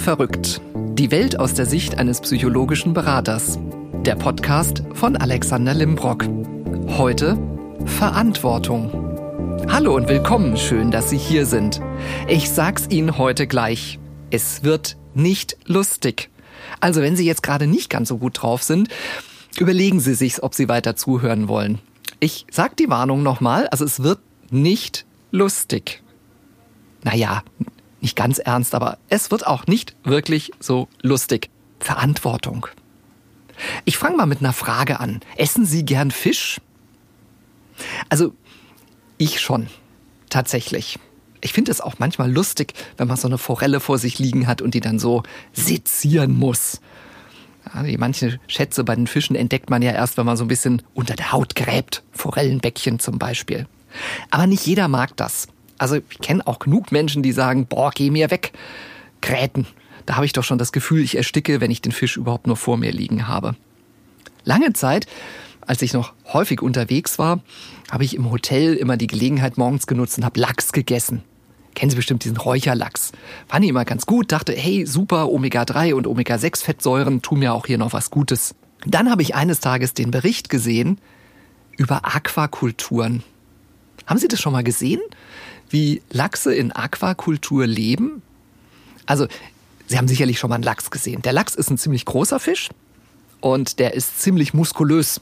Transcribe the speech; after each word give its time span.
Verrückt. 0.00 0.62
Die 0.94 1.10
Welt 1.10 1.38
aus 1.38 1.52
der 1.52 1.66
Sicht 1.66 1.98
eines 1.98 2.22
psychologischen 2.22 2.94
Beraters. 2.94 3.58
Der 4.06 4.14
Podcast 4.14 4.82
von 4.94 5.14
Alexander 5.14 5.74
Limbrock. 5.74 6.24
Heute 6.96 7.36
Verantwortung. 7.84 8.90
Hallo 9.68 9.94
und 9.94 10.08
willkommen, 10.08 10.56
schön, 10.56 10.90
dass 10.90 11.10
Sie 11.10 11.18
hier 11.18 11.44
sind. 11.44 11.82
Ich 12.28 12.48
sag's 12.48 12.86
Ihnen 12.88 13.18
heute 13.18 13.46
gleich. 13.46 13.98
Es 14.30 14.64
wird 14.64 14.96
nicht 15.12 15.58
lustig. 15.66 16.30
Also, 16.80 17.02
wenn 17.02 17.14
Sie 17.14 17.26
jetzt 17.26 17.42
gerade 17.42 17.66
nicht 17.66 17.90
ganz 17.90 18.08
so 18.08 18.16
gut 18.16 18.40
drauf 18.42 18.62
sind, 18.62 18.88
überlegen 19.58 20.00
Sie 20.00 20.14
sich, 20.14 20.42
ob 20.42 20.54
Sie 20.54 20.70
weiter 20.70 20.96
zuhören 20.96 21.46
wollen. 21.46 21.78
Ich 22.20 22.46
sag 22.50 22.74
die 22.78 22.88
Warnung 22.88 23.22
nochmal, 23.22 23.68
also 23.68 23.84
es 23.84 24.02
wird 24.02 24.20
nicht 24.50 25.04
lustig. 25.30 26.02
Naja, 27.04 27.42
nicht 28.00 28.16
ganz 28.16 28.38
ernst, 28.38 28.74
aber 28.74 28.98
es 29.08 29.30
wird 29.30 29.46
auch 29.46 29.66
nicht 29.66 29.94
wirklich 30.04 30.52
so 30.60 30.88
lustig. 31.02 31.50
Verantwortung. 31.78 32.66
Ich 33.84 33.98
fange 33.98 34.16
mal 34.16 34.26
mit 34.26 34.40
einer 34.40 34.52
Frage 34.52 35.00
an. 35.00 35.20
Essen 35.36 35.66
Sie 35.66 35.84
gern 35.84 36.10
Fisch? 36.10 36.60
Also, 38.08 38.34
ich 39.18 39.40
schon. 39.40 39.68
Tatsächlich. 40.28 40.98
Ich 41.40 41.52
finde 41.52 41.70
es 41.70 41.80
auch 41.80 41.94
manchmal 41.98 42.30
lustig, 42.30 42.74
wenn 42.96 43.08
man 43.08 43.16
so 43.16 43.26
eine 43.26 43.38
Forelle 43.38 43.80
vor 43.80 43.98
sich 43.98 44.18
liegen 44.18 44.46
hat 44.46 44.60
und 44.60 44.74
die 44.74 44.80
dann 44.80 44.98
so 44.98 45.22
sezieren 45.52 46.32
muss. 46.32 46.80
Ja, 47.74 47.84
manche 47.98 48.38
Schätze 48.46 48.84
bei 48.84 48.94
den 48.94 49.06
Fischen 49.06 49.36
entdeckt 49.36 49.70
man 49.70 49.82
ja 49.82 49.92
erst, 49.92 50.16
wenn 50.16 50.26
man 50.26 50.36
so 50.36 50.44
ein 50.44 50.48
bisschen 50.48 50.82
unter 50.94 51.14
der 51.14 51.32
Haut 51.32 51.54
gräbt. 51.54 52.02
Forellenbäckchen 52.12 52.98
zum 52.98 53.18
Beispiel. 53.18 53.66
Aber 54.30 54.46
nicht 54.46 54.66
jeder 54.66 54.88
mag 54.88 55.16
das. 55.16 55.48
Also 55.80 55.96
ich 55.96 56.18
kenne 56.18 56.46
auch 56.46 56.58
genug 56.58 56.92
Menschen, 56.92 57.22
die 57.22 57.32
sagen, 57.32 57.64
boah, 57.64 57.90
geh 57.90 58.10
mir 58.10 58.30
weg. 58.30 58.52
Gräten. 59.22 59.66
Da 60.04 60.16
habe 60.16 60.26
ich 60.26 60.34
doch 60.34 60.44
schon 60.44 60.58
das 60.58 60.72
Gefühl, 60.72 61.00
ich 61.02 61.16
ersticke, 61.16 61.62
wenn 61.62 61.70
ich 61.70 61.80
den 61.80 61.90
Fisch 61.90 62.18
überhaupt 62.18 62.46
nur 62.46 62.58
vor 62.58 62.76
mir 62.76 62.92
liegen 62.92 63.28
habe. 63.28 63.56
Lange 64.44 64.74
Zeit, 64.74 65.06
als 65.62 65.80
ich 65.80 65.94
noch 65.94 66.12
häufig 66.26 66.60
unterwegs 66.60 67.18
war, 67.18 67.40
habe 67.90 68.04
ich 68.04 68.14
im 68.14 68.30
Hotel 68.30 68.74
immer 68.74 68.98
die 68.98 69.06
Gelegenheit 69.06 69.56
morgens 69.56 69.86
genutzt 69.86 70.18
und 70.18 70.24
habe 70.26 70.38
Lachs 70.38 70.72
gegessen. 70.72 71.22
Kennen 71.74 71.90
Sie 71.90 71.96
bestimmt 71.96 72.24
diesen 72.24 72.36
Räucherlachs. 72.36 73.12
Fand 73.48 73.64
ich 73.64 73.70
immer 73.70 73.86
ganz 73.86 74.04
gut, 74.04 74.32
dachte, 74.32 74.52
hey, 74.52 74.84
super, 74.84 75.30
Omega-3 75.30 75.94
und 75.94 76.06
Omega-6-Fettsäuren 76.06 77.22
tun 77.22 77.38
mir 77.38 77.54
auch 77.54 77.64
hier 77.64 77.78
noch 77.78 77.94
was 77.94 78.10
Gutes. 78.10 78.54
Dann 78.84 79.10
habe 79.10 79.22
ich 79.22 79.34
eines 79.34 79.60
Tages 79.60 79.94
den 79.94 80.10
Bericht 80.10 80.50
gesehen 80.50 80.98
über 81.78 82.04
Aquakulturen. 82.04 83.22
Haben 84.06 84.18
Sie 84.18 84.28
das 84.28 84.40
schon 84.40 84.52
mal 84.52 84.64
gesehen? 84.64 85.00
Wie 85.70 86.02
Lachse 86.10 86.54
in 86.54 86.72
Aquakultur 86.72 87.66
leben? 87.66 88.22
Also, 89.06 89.26
Sie 89.86 89.98
haben 89.98 90.06
sicherlich 90.06 90.38
schon 90.38 90.50
mal 90.50 90.54
einen 90.54 90.64
Lachs 90.64 90.90
gesehen. 90.90 91.22
Der 91.22 91.32
Lachs 91.32 91.56
ist 91.56 91.68
ein 91.68 91.78
ziemlich 91.78 92.04
großer 92.04 92.38
Fisch 92.38 92.68
und 93.40 93.80
der 93.80 93.94
ist 93.94 94.20
ziemlich 94.20 94.54
muskulös. 94.54 95.20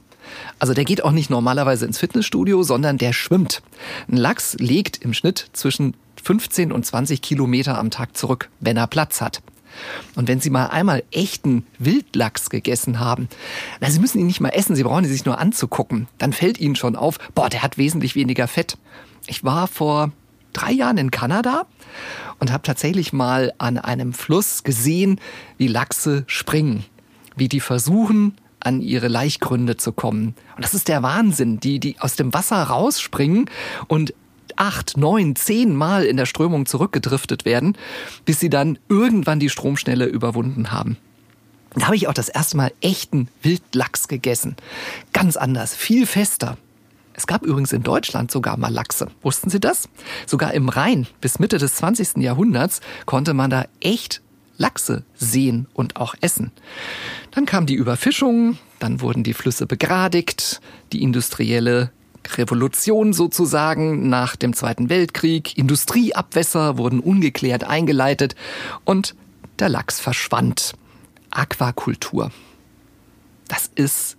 Also 0.58 0.74
der 0.74 0.84
geht 0.84 1.02
auch 1.02 1.10
nicht 1.12 1.30
normalerweise 1.30 1.86
ins 1.86 1.98
Fitnessstudio, 1.98 2.62
sondern 2.62 2.98
der 2.98 3.14
schwimmt. 3.14 3.62
Ein 4.08 4.18
Lachs 4.18 4.56
legt 4.58 4.98
im 4.98 5.14
Schnitt 5.14 5.48
zwischen 5.54 5.94
15 6.22 6.70
und 6.70 6.84
20 6.84 7.22
Kilometer 7.22 7.78
am 7.78 7.90
Tag 7.90 8.14
zurück, 8.14 8.50
wenn 8.60 8.76
er 8.76 8.86
Platz 8.86 9.22
hat. 9.22 9.40
Und 10.16 10.28
wenn 10.28 10.40
Sie 10.40 10.50
mal 10.50 10.66
einmal 10.66 11.04
echten 11.12 11.64
Wildlachs 11.78 12.50
gegessen 12.50 13.00
haben, 13.00 13.28
na, 13.80 13.90
Sie 13.90 14.00
müssen 14.00 14.18
ihn 14.18 14.26
nicht 14.26 14.40
mal 14.40 14.50
essen, 14.50 14.76
Sie 14.76 14.82
brauchen 14.82 15.04
ihn 15.04 15.10
sich 15.10 15.24
nur 15.24 15.38
anzugucken, 15.38 16.08
dann 16.18 16.32
fällt 16.32 16.58
Ihnen 16.58 16.76
schon 16.76 16.96
auf, 16.96 17.18
boah, 17.34 17.48
der 17.48 17.62
hat 17.62 17.78
wesentlich 17.78 18.16
weniger 18.16 18.48
Fett. 18.48 18.76
Ich 19.26 19.44
war 19.44 19.68
vor 19.68 20.10
drei 20.58 20.72
Jahren 20.72 20.98
in 20.98 21.10
Kanada 21.10 21.66
und 22.38 22.52
habe 22.52 22.62
tatsächlich 22.62 23.12
mal 23.12 23.52
an 23.58 23.78
einem 23.78 24.12
Fluss 24.12 24.62
gesehen, 24.64 25.20
wie 25.56 25.68
Lachse 25.68 26.24
springen, 26.26 26.84
wie 27.36 27.48
die 27.48 27.60
versuchen, 27.60 28.36
an 28.60 28.80
ihre 28.80 29.08
Laichgründe 29.08 29.76
zu 29.76 29.92
kommen. 29.92 30.34
Und 30.56 30.64
das 30.64 30.74
ist 30.74 30.88
der 30.88 31.02
Wahnsinn, 31.02 31.60
die, 31.60 31.78
die 31.78 32.00
aus 32.00 32.16
dem 32.16 32.34
Wasser 32.34 32.60
rausspringen 32.62 33.48
und 33.86 34.14
acht, 34.56 34.96
neun, 34.96 35.36
zehn 35.36 35.74
Mal 35.74 36.04
in 36.04 36.16
der 36.16 36.26
Strömung 36.26 36.66
zurückgedriftet 36.66 37.44
werden, 37.44 37.76
bis 38.24 38.40
sie 38.40 38.50
dann 38.50 38.78
irgendwann 38.88 39.38
die 39.38 39.50
Stromschnelle 39.50 40.06
überwunden 40.06 40.72
haben. 40.72 40.96
Da 41.74 41.86
habe 41.86 41.96
ich 41.96 42.08
auch 42.08 42.14
das 42.14 42.28
erste 42.28 42.56
Mal 42.56 42.72
echten 42.80 43.28
Wildlachs 43.42 44.08
gegessen. 44.08 44.56
Ganz 45.12 45.36
anders, 45.36 45.74
viel 45.76 46.06
fester. 46.06 46.56
Es 47.18 47.26
gab 47.26 47.42
übrigens 47.42 47.72
in 47.72 47.82
Deutschland 47.82 48.30
sogar 48.30 48.56
mal 48.56 48.72
Lachse. 48.72 49.08
Wussten 49.22 49.50
Sie 49.50 49.58
das? 49.58 49.88
Sogar 50.24 50.54
im 50.54 50.68
Rhein 50.68 51.08
bis 51.20 51.40
Mitte 51.40 51.58
des 51.58 51.74
20. 51.74 52.18
Jahrhunderts 52.18 52.80
konnte 53.06 53.34
man 53.34 53.50
da 53.50 53.64
echt 53.80 54.22
Lachse 54.56 55.02
sehen 55.16 55.66
und 55.74 55.96
auch 55.96 56.14
essen. 56.20 56.52
Dann 57.32 57.44
kam 57.44 57.66
die 57.66 57.74
Überfischung, 57.74 58.56
dann 58.78 59.00
wurden 59.00 59.24
die 59.24 59.34
Flüsse 59.34 59.66
begradigt, 59.66 60.60
die 60.92 61.02
industrielle 61.02 61.90
Revolution 62.36 63.12
sozusagen 63.12 64.08
nach 64.08 64.36
dem 64.36 64.52
Zweiten 64.52 64.88
Weltkrieg, 64.88 65.58
Industrieabwässer 65.58 66.78
wurden 66.78 67.00
ungeklärt 67.00 67.64
eingeleitet 67.64 68.36
und 68.84 69.16
der 69.58 69.68
Lachs 69.68 69.98
verschwand. 69.98 70.74
Aquakultur. 71.30 72.30
Das 73.48 73.68
ist 73.74 74.16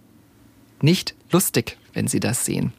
nicht 0.81 1.15
lustig, 1.31 1.77
wenn 1.93 2.09
Sie 2.09 2.19
das 2.19 2.43
sehen. 2.43 2.73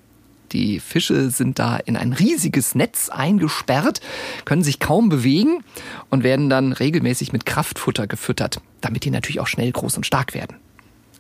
Die 0.53 0.81
Fische 0.81 1.31
sind 1.31 1.59
da 1.59 1.77
in 1.77 1.97
ein 1.97 2.13
riesiges 2.13 2.75
Netz 2.75 3.09
eingesperrt, 3.09 4.01
können 4.45 4.65
sich 4.65 4.81
kaum 4.81 5.09
bewegen 5.09 5.63
und 6.09 6.25
werden 6.25 6.51
dann 6.51 6.73
regelmäßig 6.73 7.33
mit 7.33 7.47
Kraftfutter 7.47 8.07
gefüttert, 8.07 8.61
damit 8.81 9.05
die 9.05 9.11
natürlich 9.11 9.41
auch 9.41 9.47
schnell 9.47 9.71
groß 9.71 9.97
und 9.97 10.07
stark 10.07 10.35
werden. 10.35 10.57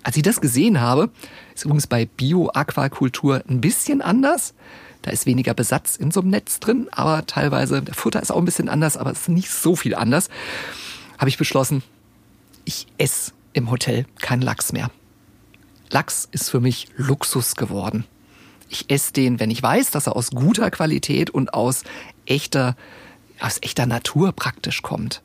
Als 0.03 0.17
ich 0.17 0.23
das 0.23 0.41
gesehen 0.41 0.81
habe, 0.81 1.11
ist 1.55 1.65
übrigens 1.65 1.87
bei 1.87 2.07
Bio-Aquakultur 2.07 3.43
ein 3.49 3.61
bisschen 3.61 4.01
anders. 4.01 4.55
Da 5.03 5.11
ist 5.11 5.27
weniger 5.27 5.55
Besatz 5.55 5.97
in 5.97 6.11
so 6.11 6.21
einem 6.21 6.31
Netz 6.31 6.59
drin, 6.61 6.89
aber 6.91 7.27
teilweise, 7.27 7.83
der 7.83 7.95
Futter 7.95 8.21
ist 8.21 8.31
auch 8.31 8.39
ein 8.39 8.45
bisschen 8.45 8.69
anders, 8.69 8.97
aber 8.97 9.11
es 9.11 9.23
ist 9.23 9.29
nicht 9.29 9.51
so 9.51 9.77
viel 9.77 9.95
anders. 9.95 10.29
Habe 11.19 11.29
ich 11.29 11.39
beschlossen, 11.39 11.83
ich 12.65 12.87
esse 12.99 13.33
im 13.53 13.71
Hotel 13.71 14.07
keinen 14.21 14.43
Lachs 14.43 14.73
mehr. 14.73 14.91
Lachs 15.91 16.29
ist 16.33 16.51
für 16.51 16.61
mich 16.61 16.89
Luxus 16.97 17.57
geworden. 17.57 18.05
Ich 18.71 18.89
esse 18.89 19.13
den, 19.13 19.41
wenn 19.41 19.51
ich 19.51 19.63
weiß, 19.63 19.91
dass 19.91 20.07
er 20.07 20.15
aus 20.15 20.31
guter 20.31 20.71
Qualität 20.71 21.29
und 21.29 21.53
aus 21.53 21.83
echter, 22.25 22.77
aus 23.41 23.59
echter 23.61 23.85
Natur 23.85 24.33
praktisch 24.33 24.81
kommt. 24.81 25.23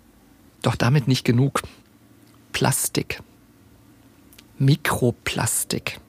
Doch 0.63 0.75
damit 0.75 1.07
nicht 1.07 1.23
genug. 1.23 1.61
Plastik. 2.53 3.21
Mikroplastik. 4.57 5.99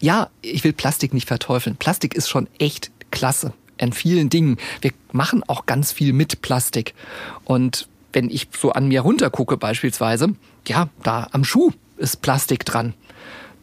Ja, 0.00 0.28
ich 0.42 0.64
will 0.64 0.74
Plastik 0.74 1.14
nicht 1.14 1.26
verteufeln. 1.26 1.76
Plastik 1.76 2.14
ist 2.14 2.28
schon 2.28 2.46
echt 2.58 2.90
klasse 3.10 3.54
in 3.78 3.94
vielen 3.94 4.28
Dingen. 4.28 4.58
Wir 4.82 4.92
machen 5.12 5.42
auch 5.46 5.64
ganz 5.64 5.92
viel 5.92 6.12
mit 6.12 6.42
Plastik. 6.42 6.94
Und 7.44 7.88
wenn 8.12 8.28
ich 8.28 8.48
so 8.56 8.72
an 8.72 8.88
mir 8.88 9.00
runtergucke 9.00 9.56
beispielsweise, 9.56 10.34
ja, 10.66 10.90
da 11.02 11.28
am 11.32 11.44
Schuh 11.44 11.72
ist 11.96 12.20
Plastik 12.20 12.66
dran. 12.66 12.92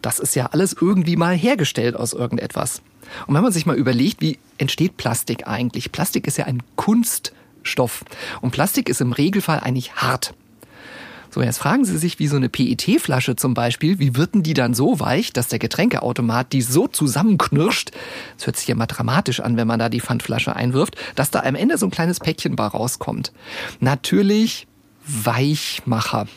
Das 0.06 0.20
ist 0.20 0.36
ja 0.36 0.46
alles 0.52 0.76
irgendwie 0.80 1.16
mal 1.16 1.36
hergestellt 1.36 1.96
aus 1.96 2.14
irgendetwas. 2.14 2.84
Und 3.26 3.34
wenn 3.34 3.42
man 3.42 3.52
sich 3.52 3.66
mal 3.66 3.76
überlegt, 3.76 4.22
wie 4.22 4.38
entsteht 4.60 4.98
Plastik 4.98 5.48
eigentlich? 5.48 5.92
Plastik 5.92 6.28
ist 6.28 6.38
ja 6.38 6.46
ein 6.46 6.62
Kunststoff. 6.76 8.06
Und 8.40 8.52
Plastik 8.52 8.88
ist 8.88 9.02
im 9.02 9.14
Regelfall 9.14 9.62
eigentlich 9.62 9.96
hart. 9.96 10.36
So, 11.32 11.42
jetzt 11.42 11.58
fragen 11.58 11.86
Sie 11.86 11.98
sich, 11.98 12.20
wie 12.20 12.28
so 12.28 12.36
eine 12.36 12.50
PET-Flasche 12.50 13.36
zum 13.36 13.56
Beispiel, 13.56 13.98
wie 13.98 14.16
wird 14.16 14.36
denn 14.36 14.44
die 14.44 14.54
dann 14.54 14.76
so 14.76 15.00
weich, 15.00 15.34
dass 15.34 15.48
der 15.48 15.58
Getränkeautomat 15.58 16.54
die 16.54 16.62
so 16.62 16.88
zusammenknirscht, 16.88 17.90
das 18.38 18.46
hört 18.46 18.58
sich 18.58 18.68
ja 18.68 18.76
mal 18.76 18.86
dramatisch 18.86 19.40
an, 19.40 19.58
wenn 19.58 19.68
man 19.68 19.80
da 19.80 19.90
die 19.90 20.02
Pfandflasche 20.02 20.56
einwirft, 20.56 20.98
dass 21.16 21.32
da 21.32 21.40
am 21.40 21.56
Ende 21.56 21.80
so 21.80 21.88
ein 21.88 21.92
kleines 21.92 22.20
Päckchen 22.20 22.56
bei 22.56 22.68
rauskommt. 22.68 23.34
Natürlich 23.80 24.68
Weichmacher. 25.08 26.28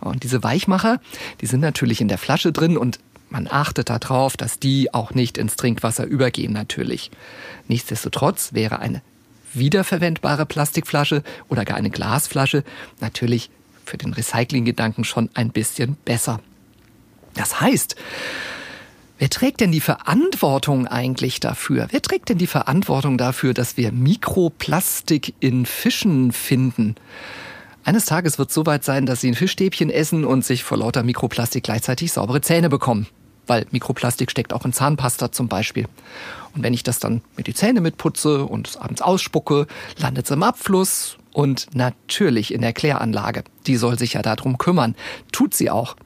Und 0.00 0.22
diese 0.22 0.42
Weichmacher, 0.42 1.00
die 1.40 1.46
sind 1.46 1.60
natürlich 1.60 2.00
in 2.00 2.08
der 2.08 2.18
Flasche 2.18 2.52
drin 2.52 2.76
und 2.76 2.98
man 3.30 3.46
achtet 3.50 3.90
darauf, 3.90 4.36
dass 4.36 4.58
die 4.58 4.94
auch 4.94 5.12
nicht 5.12 5.36
ins 5.36 5.56
Trinkwasser 5.56 6.04
übergehen 6.04 6.52
natürlich. 6.52 7.10
Nichtsdestotrotz 7.66 8.54
wäre 8.54 8.78
eine 8.78 9.02
wiederverwendbare 9.52 10.46
Plastikflasche 10.46 11.22
oder 11.48 11.64
gar 11.64 11.76
eine 11.76 11.90
Glasflasche 11.90 12.64
natürlich 13.00 13.50
für 13.84 13.98
den 13.98 14.12
Recyclinggedanken 14.12 15.04
schon 15.04 15.30
ein 15.34 15.50
bisschen 15.50 15.96
besser. 16.04 16.40
Das 17.34 17.60
heißt, 17.60 17.96
wer 19.18 19.30
trägt 19.30 19.60
denn 19.60 19.72
die 19.72 19.80
Verantwortung 19.80 20.86
eigentlich 20.86 21.40
dafür? 21.40 21.88
Wer 21.90 22.02
trägt 22.02 22.28
denn 22.28 22.38
die 22.38 22.46
Verantwortung 22.46 23.18
dafür, 23.18 23.54
dass 23.54 23.76
wir 23.76 23.92
Mikroplastik 23.92 25.34
in 25.40 25.66
Fischen 25.66 26.32
finden? 26.32 26.96
Eines 27.88 28.04
Tages 28.04 28.38
wird 28.38 28.50
es 28.50 28.54
soweit 28.54 28.84
sein, 28.84 29.06
dass 29.06 29.22
sie 29.22 29.28
ein 29.28 29.34
Fischstäbchen 29.34 29.88
essen 29.88 30.26
und 30.26 30.44
sich 30.44 30.62
vor 30.62 30.76
lauter 30.76 31.02
Mikroplastik 31.02 31.64
gleichzeitig 31.64 32.12
saubere 32.12 32.42
Zähne 32.42 32.68
bekommen. 32.68 33.06
Weil 33.46 33.64
Mikroplastik 33.70 34.30
steckt 34.30 34.52
auch 34.52 34.66
in 34.66 34.74
Zahnpasta 34.74 35.32
zum 35.32 35.48
Beispiel. 35.48 35.86
Und 36.54 36.62
wenn 36.62 36.74
ich 36.74 36.82
das 36.82 36.98
dann 36.98 37.22
mit 37.34 37.46
die 37.46 37.54
Zähne 37.54 37.80
mitputze 37.80 38.44
und 38.44 38.78
abends 38.78 39.00
ausspucke, 39.00 39.66
landet 39.96 40.26
es 40.26 40.30
im 40.30 40.42
Abfluss 40.42 41.16
Und 41.32 41.74
natürlich 41.74 42.52
in 42.52 42.60
der 42.60 42.74
Kläranlage. 42.74 43.42
Die 43.66 43.76
soll 43.76 43.98
sich 43.98 44.12
ja 44.12 44.20
darum 44.20 44.58
kümmern. 44.58 44.94
Tut 45.32 45.54
sie 45.54 45.70
auch. 45.70 45.96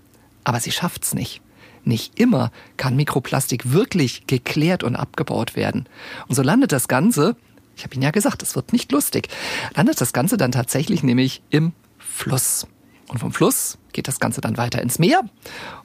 Aber 0.45 0.61
sie 0.61 0.71
schafft's 0.71 1.15
nicht. 1.15 1.41
Nicht 1.83 2.17
immer 2.17 2.53
kann 2.77 2.95
Mikroplastik 2.95 3.73
wirklich 3.73 4.29
geklärt 4.29 4.85
und 4.85 4.95
abgebaut 4.95 5.57
werden. 5.57 5.89
Und 6.29 6.37
so 6.37 6.43
landet 6.43 6.71
das 6.71 6.87
Ganze, 6.87 7.35
ich 7.77 7.85
habe 7.85 7.95
Ihnen 7.95 8.03
ja 8.03 8.11
gesagt, 8.11 8.43
es 8.43 8.57
wird 8.57 8.73
nicht 8.73 8.93
lustig, 8.93 9.29
landet 9.75 10.01
das 10.01 10.13
Ganze 10.13 10.37
dann 10.37 10.53
tatsächlich 10.53 11.03
nämlich 11.03 11.43
im 11.51 11.73
Fluss. 11.99 12.67
Und 13.09 13.19
vom 13.19 13.33
Fluss 13.33 13.79
geht 13.93 14.09
das 14.09 14.21
Ganze 14.21 14.41
dann 14.41 14.57
weiter 14.57 14.83
ins 14.83 14.99
Meer 14.99 15.23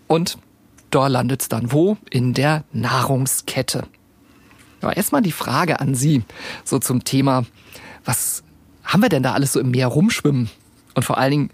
und 0.08 0.38
da 0.90 1.08
landet 1.08 1.42
es 1.42 1.50
dann 1.50 1.72
wo? 1.72 1.98
In 2.10 2.34
der 2.34 2.64
Nahrungskette. 2.72 3.88
Aber 4.82 4.96
erstmal 4.96 5.22
die 5.22 5.32
Frage 5.32 5.80
an 5.80 5.96
Sie, 5.96 6.24
so 6.64 6.80
zum 6.80 7.04
Thema, 7.04 7.46
was 8.06 8.44
haben 8.84 9.02
wir 9.02 9.10
denn 9.10 9.24
da 9.24 9.34
alles 9.34 9.54
so 9.54 9.60
im 9.60 9.72
Meer 9.72 9.88
rumschwimmen? 9.88 10.50
Und 10.94 11.04
vor 11.04 11.18
allen 11.18 11.32
Dingen, 11.32 11.50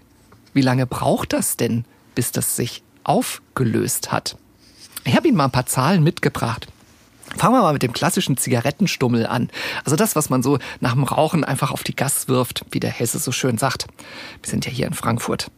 wie 0.52 0.60
lange 0.60 0.86
braucht 0.86 1.32
das 1.32 1.56
denn, 1.56 1.84
bis 2.14 2.32
das 2.32 2.54
sich 2.54 2.82
aufgelöst 3.02 4.12
hat? 4.12 4.36
Ich 5.04 5.16
habe 5.16 5.28
Ihnen 5.28 5.36
mal 5.36 5.46
ein 5.46 5.50
paar 5.50 5.66
Zahlen 5.66 6.02
mitgebracht. 6.02 6.68
Fangen 7.36 7.54
wir 7.54 7.62
mal 7.62 7.72
mit 7.72 7.82
dem 7.82 7.92
klassischen 7.92 8.36
Zigarettenstummel 8.36 9.26
an. 9.26 9.50
Also 9.84 9.96
das, 9.96 10.14
was 10.14 10.30
man 10.30 10.42
so 10.42 10.58
nach 10.80 10.92
dem 10.92 11.04
Rauchen 11.04 11.42
einfach 11.42 11.70
auf 11.70 11.82
die 11.82 11.96
Gas 11.96 12.28
wirft, 12.28 12.64
wie 12.70 12.80
der 12.80 12.90
Hesse 12.90 13.18
so 13.18 13.32
schön 13.32 13.58
sagt. 13.58 13.86
Wir 14.42 14.50
sind 14.50 14.66
ja 14.66 14.70
hier 14.70 14.86
in 14.86 14.94
Frankfurt. 14.94 15.50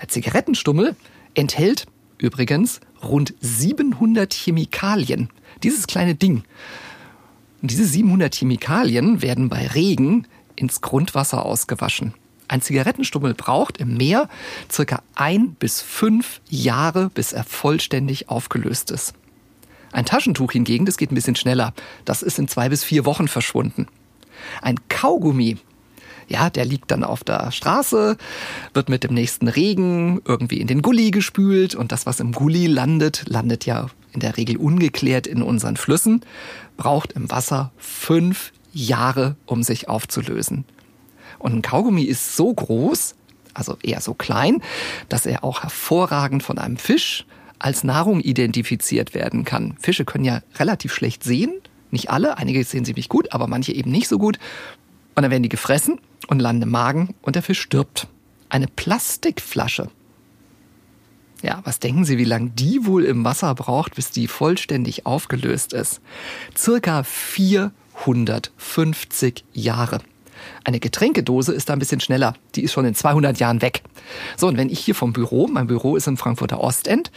Der 0.00 0.08
Zigarettenstummel 0.08 0.96
enthält 1.34 1.86
übrigens 2.18 2.80
rund 3.02 3.34
700 3.40 4.32
Chemikalien. 4.32 5.30
Dieses 5.62 5.86
kleine 5.86 6.14
Ding. 6.14 6.44
Und 7.62 7.70
diese 7.70 7.86
700 7.86 8.34
Chemikalien 8.34 9.22
werden 9.22 9.48
bei 9.48 9.66
Regen 9.68 10.26
ins 10.56 10.80
Grundwasser 10.80 11.44
ausgewaschen. 11.44 12.14
Ein 12.48 12.60
Zigarettenstummel 12.60 13.34
braucht 13.34 13.78
im 13.78 13.96
Meer 13.96 14.28
circa 14.70 15.02
ein 15.14 15.54
bis 15.54 15.80
fünf 15.80 16.40
Jahre, 16.50 17.08
bis 17.08 17.32
er 17.32 17.44
vollständig 17.44 18.28
aufgelöst 18.28 18.90
ist. 18.90 19.14
Ein 19.92 20.06
Taschentuch 20.06 20.52
hingegen, 20.52 20.86
das 20.86 20.96
geht 20.96 21.12
ein 21.12 21.14
bisschen 21.14 21.36
schneller. 21.36 21.74
Das 22.04 22.22
ist 22.22 22.38
in 22.38 22.48
zwei 22.48 22.68
bis 22.68 22.82
vier 22.82 23.04
Wochen 23.04 23.28
verschwunden. 23.28 23.86
Ein 24.62 24.76
Kaugummi, 24.88 25.58
ja, 26.28 26.50
der 26.50 26.64
liegt 26.64 26.90
dann 26.90 27.04
auf 27.04 27.24
der 27.24 27.52
Straße, 27.52 28.16
wird 28.74 28.88
mit 28.88 29.04
dem 29.04 29.14
nächsten 29.14 29.48
Regen 29.48 30.22
irgendwie 30.24 30.60
in 30.60 30.66
den 30.66 30.82
Gully 30.82 31.10
gespült 31.10 31.74
und 31.74 31.92
das, 31.92 32.06
was 32.06 32.20
im 32.20 32.32
Gully 32.32 32.66
landet, 32.66 33.24
landet 33.28 33.66
ja 33.66 33.88
in 34.12 34.20
der 34.20 34.36
Regel 34.36 34.56
ungeklärt 34.56 35.26
in 35.26 35.42
unseren 35.42 35.76
Flüssen, 35.76 36.22
braucht 36.76 37.12
im 37.12 37.30
Wasser 37.30 37.70
fünf 37.76 38.52
Jahre, 38.72 39.36
um 39.46 39.62
sich 39.62 39.88
aufzulösen. 39.88 40.64
Und 41.38 41.54
ein 41.54 41.62
Kaugummi 41.62 42.04
ist 42.04 42.36
so 42.36 42.52
groß, 42.52 43.14
also 43.54 43.76
eher 43.82 44.00
so 44.00 44.14
klein, 44.14 44.62
dass 45.08 45.26
er 45.26 45.44
auch 45.44 45.62
hervorragend 45.62 46.42
von 46.42 46.58
einem 46.58 46.76
Fisch 46.76 47.26
als 47.62 47.84
Nahrung 47.84 48.20
identifiziert 48.20 49.14
werden 49.14 49.44
kann. 49.44 49.76
Fische 49.80 50.04
können 50.04 50.24
ja 50.24 50.42
relativ 50.56 50.92
schlecht 50.92 51.24
sehen. 51.24 51.54
Nicht 51.90 52.10
alle, 52.10 52.36
einige 52.38 52.62
sehen 52.64 52.84
ziemlich 52.84 53.08
gut, 53.08 53.32
aber 53.32 53.46
manche 53.46 53.72
eben 53.72 53.90
nicht 53.90 54.08
so 54.08 54.18
gut. 54.18 54.38
Und 55.14 55.22
dann 55.22 55.30
werden 55.30 55.42
die 55.42 55.48
gefressen 55.48 55.98
und 56.28 56.40
landen 56.40 56.62
im 56.62 56.70
Magen 56.70 57.14
und 57.22 57.36
der 57.36 57.42
Fisch 57.42 57.60
stirbt. 57.60 58.08
Eine 58.48 58.66
Plastikflasche. 58.66 59.88
Ja, 61.42 61.60
was 61.64 61.80
denken 61.80 62.04
Sie, 62.04 62.18
wie 62.18 62.24
lange 62.24 62.50
die 62.50 62.86
wohl 62.86 63.04
im 63.04 63.24
Wasser 63.24 63.54
braucht, 63.54 63.96
bis 63.96 64.10
die 64.10 64.28
vollständig 64.28 65.06
aufgelöst 65.06 65.72
ist? 65.72 66.00
Circa 66.56 67.02
450 67.02 69.44
Jahre. 69.52 70.00
Eine 70.64 70.80
Getränkedose 70.80 71.52
ist 71.52 71.68
da 71.68 71.72
ein 71.72 71.78
bisschen 71.78 72.00
schneller. 72.00 72.34
Die 72.54 72.62
ist 72.62 72.72
schon 72.72 72.84
in 72.84 72.94
200 72.94 73.38
Jahren 73.38 73.62
weg. 73.62 73.82
So, 74.36 74.46
und 74.46 74.56
wenn 74.56 74.70
ich 74.70 74.78
hier 74.78 74.94
vom 74.94 75.12
Büro, 75.12 75.48
mein 75.48 75.66
Büro 75.66 75.96
ist 75.96 76.06
im 76.06 76.16
Frankfurter 76.16 76.60
Ostend, 76.60 77.10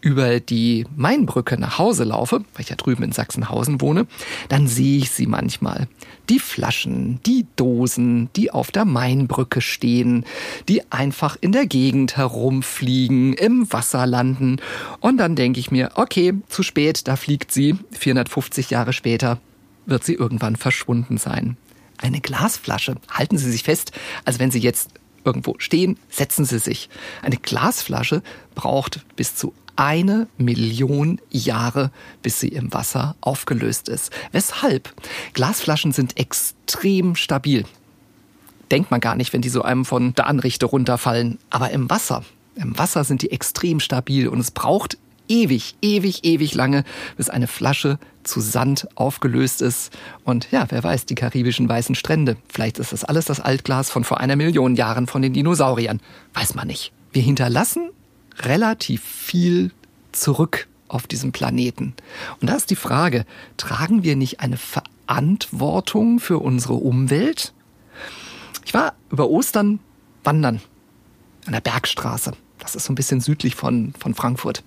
über 0.00 0.40
die 0.40 0.86
Mainbrücke 0.96 1.58
nach 1.58 1.78
Hause 1.78 2.04
laufe, 2.04 2.40
weil 2.54 2.60
ich 2.60 2.68
ja 2.68 2.76
drüben 2.76 3.02
in 3.02 3.12
Sachsenhausen 3.12 3.80
wohne, 3.80 4.06
dann 4.48 4.66
sehe 4.66 4.98
ich 4.98 5.10
sie 5.10 5.26
manchmal. 5.26 5.88
Die 6.28 6.38
Flaschen, 6.38 7.20
die 7.26 7.46
Dosen, 7.56 8.30
die 8.36 8.50
auf 8.50 8.70
der 8.70 8.84
Mainbrücke 8.84 9.60
stehen, 9.60 10.24
die 10.68 10.82
einfach 10.92 11.36
in 11.40 11.52
der 11.52 11.66
Gegend 11.66 12.16
herumfliegen, 12.16 13.32
im 13.32 13.72
Wasser 13.72 14.06
landen. 14.06 14.58
Und 15.00 15.16
dann 15.16 15.36
denke 15.36 15.58
ich 15.58 15.70
mir, 15.70 15.92
okay, 15.94 16.34
zu 16.48 16.62
spät, 16.62 17.08
da 17.08 17.16
fliegt 17.16 17.52
sie. 17.52 17.76
450 17.92 18.70
Jahre 18.70 18.92
später 18.92 19.38
wird 19.86 20.04
sie 20.04 20.14
irgendwann 20.14 20.56
verschwunden 20.56 21.18
sein 21.18 21.56
eine 22.00 22.20
Glasflasche. 22.20 22.96
Halten 23.10 23.38
Sie 23.38 23.50
sich 23.50 23.62
fest, 23.62 23.92
als 24.24 24.38
wenn 24.38 24.50
Sie 24.50 24.58
jetzt 24.58 24.90
irgendwo 25.24 25.54
stehen, 25.58 25.98
setzen 26.08 26.44
Sie 26.44 26.58
sich. 26.58 26.88
Eine 27.22 27.36
Glasflasche 27.36 28.22
braucht 28.54 29.04
bis 29.16 29.36
zu 29.36 29.54
eine 29.76 30.28
Million 30.36 31.20
Jahre, 31.30 31.90
bis 32.20 32.38
sie 32.38 32.48
im 32.48 32.70
Wasser 32.74 33.16
aufgelöst 33.22 33.88
ist. 33.88 34.12
Weshalb? 34.30 34.92
Glasflaschen 35.32 35.92
sind 35.92 36.18
extrem 36.18 37.16
stabil. 37.16 37.64
Denkt 38.70 38.90
man 38.90 39.00
gar 39.00 39.16
nicht, 39.16 39.32
wenn 39.32 39.40
die 39.40 39.48
so 39.48 39.62
einem 39.62 39.86
von 39.86 40.14
der 40.14 40.26
Anrichte 40.26 40.66
runterfallen. 40.66 41.38
Aber 41.48 41.70
im 41.70 41.88
Wasser, 41.88 42.24
im 42.56 42.78
Wasser 42.78 43.04
sind 43.04 43.22
die 43.22 43.32
extrem 43.32 43.80
stabil 43.80 44.28
und 44.28 44.38
es 44.38 44.50
braucht 44.50 44.98
ewig, 45.30 45.76
ewig, 45.80 46.24
ewig 46.24 46.54
lange, 46.54 46.84
bis 47.16 47.30
eine 47.30 47.46
Flasche 47.46 47.98
zu 48.22 48.40
Sand 48.40 48.88
aufgelöst 48.96 49.62
ist. 49.62 49.96
Und 50.24 50.50
ja, 50.50 50.66
wer 50.68 50.84
weiß, 50.84 51.06
die 51.06 51.14
karibischen 51.14 51.68
weißen 51.68 51.94
Strände. 51.94 52.36
Vielleicht 52.48 52.78
ist 52.78 52.92
das 52.92 53.04
alles 53.04 53.24
das 53.24 53.40
Altglas 53.40 53.90
von 53.90 54.04
vor 54.04 54.20
einer 54.20 54.36
Million 54.36 54.74
Jahren 54.74 55.06
von 55.06 55.22
den 55.22 55.32
Dinosauriern. 55.32 56.00
Weiß 56.34 56.54
man 56.54 56.66
nicht. 56.66 56.92
Wir 57.12 57.22
hinterlassen 57.22 57.90
relativ 58.40 59.02
viel 59.02 59.72
zurück 60.12 60.68
auf 60.88 61.06
diesem 61.06 61.32
Planeten. 61.32 61.94
Und 62.40 62.50
da 62.50 62.54
ist 62.54 62.70
die 62.70 62.76
Frage, 62.76 63.24
tragen 63.56 64.02
wir 64.02 64.16
nicht 64.16 64.40
eine 64.40 64.58
Verantwortung 64.58 66.18
für 66.18 66.38
unsere 66.38 66.74
Umwelt? 66.74 67.52
Ich 68.64 68.74
war 68.74 68.94
über 69.10 69.28
Ostern 69.28 69.80
wandern 70.24 70.60
an 71.46 71.52
der 71.52 71.60
Bergstraße. 71.60 72.32
Das 72.60 72.74
ist 72.74 72.84
so 72.84 72.92
ein 72.92 72.94
bisschen 72.94 73.20
südlich 73.20 73.56
von, 73.56 73.92
von 73.98 74.14
Frankfurt. 74.14 74.62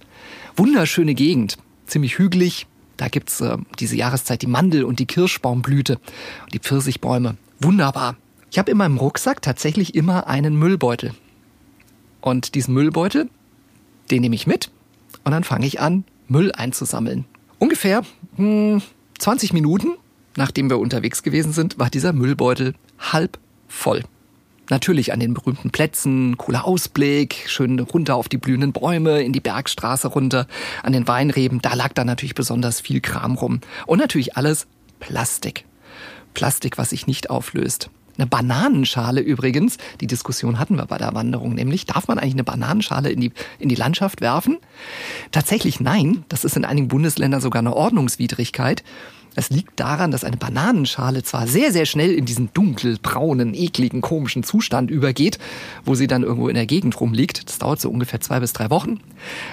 Wunderschöne 0.58 1.14
Gegend, 1.14 1.58
ziemlich 1.88 2.18
hügelig. 2.18 2.68
Da 2.98 3.08
gibt's 3.08 3.40
äh, 3.42 3.58
diese 3.80 3.96
Jahreszeit 3.96 4.42
die 4.42 4.48
Mandel- 4.48 4.84
und 4.84 5.00
die 5.00 5.06
Kirschbaumblüte 5.06 6.00
und 6.44 6.54
die 6.54 6.60
Pfirsichbäume. 6.60 7.38
Wunderbar. 7.60 8.18
Ich 8.52 8.60
habe 8.60 8.72
in 8.72 8.78
meinem 8.78 8.98
Rucksack 8.98 9.42
tatsächlich 9.42 9.96
immer 9.96 10.28
einen 10.28 10.56
Müllbeutel. 10.56 11.14
Und 12.22 12.56
diesen 12.56 12.74
Müllbeutel, 12.74 13.30
den 14.12 14.22
nehme 14.22 14.36
ich 14.36 14.48
mit 14.48 14.70
und 15.24 15.32
dann 15.32 15.44
fange 15.44 15.66
ich 15.66 15.80
an, 15.80 16.04
Müll 16.28 16.52
einzusammeln. 16.52 17.26
Ungefähr 17.60 18.04
hm, 18.36 18.82
20 19.20 19.54
Minuten, 19.54 19.94
nachdem 20.36 20.70
wir 20.70 20.80
unterwegs 20.80 21.24
gewesen 21.24 21.54
sind, 21.54 21.80
war 21.80 21.90
dieser 21.90 22.14
Müllbeutel 22.14 22.76
halb 23.00 23.40
voll. 23.68 24.04
Natürlich 24.74 25.14
an 25.14 25.20
den 25.20 25.36
berühmten 25.36 25.70
Plätzen, 25.70 26.36
cooler 26.36 26.66
Ausblick, 26.66 27.46
schön 27.46 27.78
runter 27.78 28.16
auf 28.16 28.28
die 28.28 28.40
blühenden 28.40 28.74
Bäume, 28.74 29.22
in 29.22 29.32
die 29.32 29.40
Bergstraße 29.40 30.08
runter, 30.08 30.48
an 30.82 30.94
den 30.94 31.08
Weinreben, 31.08 31.62
da 31.62 31.76
lag 31.76 31.94
da 31.94 32.04
natürlich 32.04 32.34
besonders 32.34 32.82
viel 32.82 33.00
Kram 33.00 33.36
rum. 33.36 33.60
Und 33.86 34.00
natürlich 34.00 34.36
alles 34.36 34.66
Plastik. 35.00 35.66
Plastik, 36.34 36.80
was 36.80 36.90
sich 36.90 37.06
nicht 37.06 37.30
auflöst. 37.30 37.92
Eine 38.18 38.26
Bananenschale 38.26 39.22
übrigens, 39.22 39.78
die 40.02 40.08
Diskussion 40.08 40.58
hatten 40.58 40.76
wir 40.76 40.88
bei 40.88 40.98
der 40.98 41.14
Wanderung, 41.14 41.54
nämlich 41.54 41.86
darf 41.86 42.08
man 42.08 42.18
eigentlich 42.18 42.34
eine 42.34 42.44
Bananenschale 42.44 43.12
in 43.12 43.22
die, 43.22 43.32
in 43.60 43.70
die 43.70 43.76
Landschaft 43.76 44.22
werfen? 44.22 44.58
Tatsächlich 45.32 45.82
nein, 45.82 46.26
das 46.30 46.46
ist 46.46 46.58
in 46.58 46.66
einigen 46.66 46.88
Bundesländern 46.88 47.42
sogar 47.42 47.60
eine 47.60 47.76
Ordnungswidrigkeit. 47.76 48.84
Es 49.36 49.50
liegt 49.50 49.80
daran, 49.80 50.12
dass 50.12 50.24
eine 50.24 50.38
Bananenschale 50.38 51.24
zwar 51.24 51.48
sehr, 51.48 51.72
sehr 51.72 51.86
schnell 51.86 52.12
in 52.12 52.26
diesen 52.26 52.54
dunkelbraunen, 52.54 53.54
ekligen, 53.54 54.02
komischen 54.02 54.44
Zustand 54.44 54.92
übergeht, 54.92 55.40
wo 55.86 55.96
sie 55.96 56.08
dann 56.08 56.24
irgendwo 56.24 56.50
in 56.50 56.56
der 56.56 56.66
Gegend 56.66 57.00
rumliegt. 57.00 57.48
Das 57.50 57.58
dauert 57.58 57.82
so 57.82 57.90
ungefähr 57.90 58.22
zwei 58.22 58.40
bis 58.40 58.54
drei 58.54 58.70
Wochen. 58.70 59.00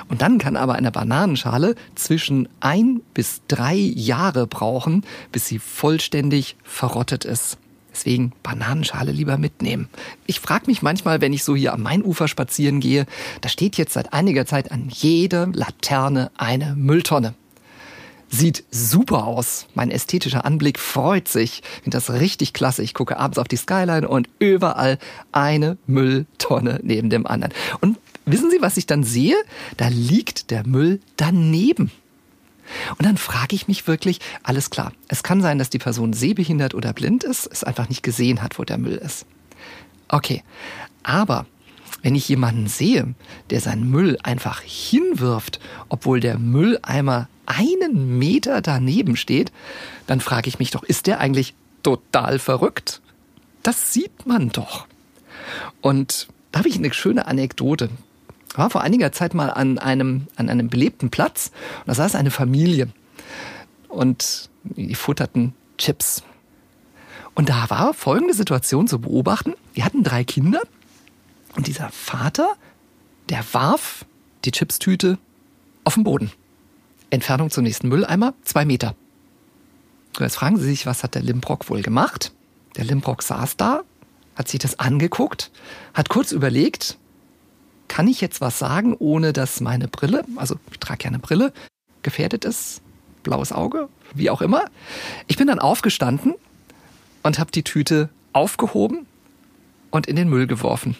Und 0.08 0.22
dann 0.22 0.38
kann 0.38 0.56
aber 0.56 0.75
eine 0.75 0.90
Bananenschale 0.90 1.75
zwischen 1.94 2.49
ein 2.60 3.00
bis 3.14 3.40
drei 3.49 3.75
Jahre 3.75 4.46
brauchen, 4.46 5.04
bis 5.32 5.46
sie 5.46 5.58
vollständig 5.58 6.56
verrottet 6.62 7.25
ist. 7.25 7.58
Deswegen 7.92 8.32
Bananenschale 8.42 9.12
lieber 9.12 9.37
mitnehmen. 9.37 9.88
Ich 10.26 10.40
frage 10.40 10.66
mich 10.66 10.82
manchmal, 10.82 11.20
wenn 11.20 11.32
ich 11.32 11.42
so 11.42 11.56
hier 11.56 11.72
am 11.72 11.82
Mainufer 11.82 12.28
spazieren 12.28 12.80
gehe, 12.80 13.06
da 13.40 13.49
steht 13.49 13.76
jetzt 13.76 13.94
seit 13.94 14.12
einiger 14.12 14.46
Zeit 14.46 14.70
an 14.70 14.88
jeder 14.90 15.49
Laterne 15.52 16.30
eine 16.37 16.76
Mülltonne. 16.76 17.34
Sieht 18.32 18.64
super 18.70 19.26
aus. 19.26 19.66
Mein 19.75 19.90
ästhetischer 19.90 20.44
Anblick 20.44 20.78
freut 20.78 21.26
sich. 21.26 21.62
Ich 21.64 21.82
finde 21.82 21.96
das 21.96 22.10
richtig 22.10 22.52
klasse. 22.52 22.82
Ich 22.82 22.94
gucke 22.94 23.18
abends 23.18 23.38
auf 23.38 23.49
die 23.49 23.56
Skyline 23.56 24.08
und 24.08 24.28
überall 24.38 24.99
eine 25.32 25.76
Mülltonne 25.87 26.78
neben 26.84 27.10
dem 27.10 27.26
anderen. 27.26 27.52
Und 27.80 27.99
wissen 28.26 28.50
Sie, 28.50 28.62
was 28.62 28.76
ich 28.76 28.87
dann 28.87 29.02
sehe? 29.02 29.37
Da 29.76 29.88
liegt 29.88 30.52
der 30.52 30.64
Müll 30.64 31.00
daneben. 31.16 31.90
Und 32.99 33.04
dann 33.04 33.16
frage 33.16 33.56
ich 33.56 33.66
mich 33.66 33.88
wirklich, 33.88 34.20
alles 34.44 34.70
klar, 34.70 34.92
es 35.08 35.25
kann 35.25 35.42
sein, 35.42 35.58
dass 35.58 35.70
die 35.70 35.78
Person 35.78 36.12
sehbehindert 36.12 36.75
oder 36.75 36.92
blind 36.92 37.25
ist, 37.25 37.49
es 37.50 37.64
einfach 37.64 37.88
nicht 37.88 38.04
gesehen 38.04 38.42
hat, 38.42 38.60
wo 38.60 38.64
der 38.64 38.78
Müll 38.78 38.96
ist. 38.96 39.26
Okay. 40.08 40.44
Aber 41.02 41.46
wenn 42.02 42.14
ich 42.14 42.28
jemanden 42.28 42.66
sehe, 42.66 43.14
der 43.50 43.61
seinen 43.61 43.90
Müll 43.90 44.19
einfach 44.23 44.61
hinwirft, 44.61 45.61
obwohl 45.88 46.21
der 46.21 46.38
Mülleimer 46.38 47.28
einen 47.47 48.19
Meter 48.19 48.61
daneben 48.61 49.16
steht, 49.16 49.52
dann 50.07 50.21
frage 50.21 50.49
ich 50.49 50.59
mich 50.59 50.71
doch, 50.71 50.83
ist 50.83 51.07
der 51.07 51.21
eigentlich 51.21 51.54
total 51.83 52.38
verrückt? 52.38 53.00
Das 53.62 53.92
sieht 53.92 54.26
man 54.26 54.50
doch. 54.50 54.87
Und 55.80 56.28
da 56.52 56.61
habe 56.61 56.69
ich 56.69 56.76
eine 56.76 56.92
schöne 56.92 57.26
Anekdote. 57.26 57.90
Ich 58.50 58.59
war 58.59 58.71
vor 58.71 58.80
einiger 58.80 59.12
Zeit 59.12 59.35
mal 59.35 59.50
an 59.50 59.78
einem, 59.78 60.26
an 60.37 60.49
einem 60.49 60.69
belebten 60.69 61.11
Platz 61.11 61.52
und 61.80 61.88
da 61.88 61.95
saß 61.95 62.14
eine 62.14 62.30
Familie 62.30 62.88
und 63.88 64.50
die 64.64 64.95
futterten 64.95 65.54
Chips. 65.78 66.23
Und 67.35 67.49
da 67.49 67.71
war 67.71 67.95
folgende 67.95 68.35
Situation 68.35 68.88
zu 68.88 69.00
beobachten. 69.00 69.54
Die 69.76 69.85
hatten 69.85 70.02
drei 70.02 70.25
Kinder 70.25 70.61
und 71.54 71.66
dieser 71.66 71.90
Vater, 71.90 72.54
der 73.28 73.45
warf 73.52 74.04
die 74.45 74.52
Chipstüte 74.52 75.19
auf 75.85 75.95
den 75.95 76.04
Boden. 76.04 76.30
Entfernung 77.11 77.50
zum 77.50 77.64
nächsten 77.64 77.88
Mülleimer, 77.88 78.35
zwei 78.45 78.64
Meter. 78.64 78.95
Und 80.16 80.25
jetzt 80.25 80.37
fragen 80.37 80.59
Sie 80.59 80.66
sich, 80.66 80.87
was 80.87 81.02
hat 81.02 81.14
der 81.14 81.23
Limbrock 81.23 81.69
wohl 81.71 81.83
gemacht? 81.83 82.33
Der 82.76 82.85
Limbrock 82.85 83.23
saß 83.23 83.57
da, 83.57 83.83
hat 84.37 84.49
sich 84.49 84.61
das 84.61 84.78
angeguckt, 84.78 85.50
hat 85.95 86.09
kurz 86.09 86.33
überlegt, 86.33 86.99
kann 87.88 88.07
ich 88.07 88.21
jetzt 88.21 88.40
was 88.40 88.59
sagen, 88.59 88.95
ohne 88.99 89.33
dass 89.33 89.61
meine 89.61 89.88
Brille, 89.88 90.25
also 90.37 90.57
ich 90.71 90.78
trage 90.78 91.04
ja 91.04 91.09
eine 91.09 91.19
Brille, 91.19 91.52
gefährdet 92.02 92.45
ist? 92.45 92.83
Blaues 93.23 93.52
Auge? 93.52 93.88
Wie 94.14 94.30
auch 94.30 94.40
immer. 94.40 94.64
Ich 95.26 95.37
bin 95.37 95.49
dann 95.49 95.59
aufgestanden 95.59 96.35
und 97.23 97.38
habe 97.38 97.50
die 97.50 97.64
Tüte 97.64 98.09
aufgehoben 98.33 99.07
und 99.90 100.07
in 100.07 100.16
den 100.16 100.28
Müll 100.28 100.47
geworfen. 100.47 100.97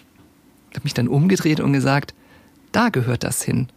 Habe 0.71 0.83
mich 0.83 0.93
dann 0.93 1.07
umgedreht 1.07 1.59
und 1.59 1.73
gesagt, 1.73 2.13
da 2.71 2.89
gehört 2.89 3.23
das 3.23 3.41
hin. 3.41 3.67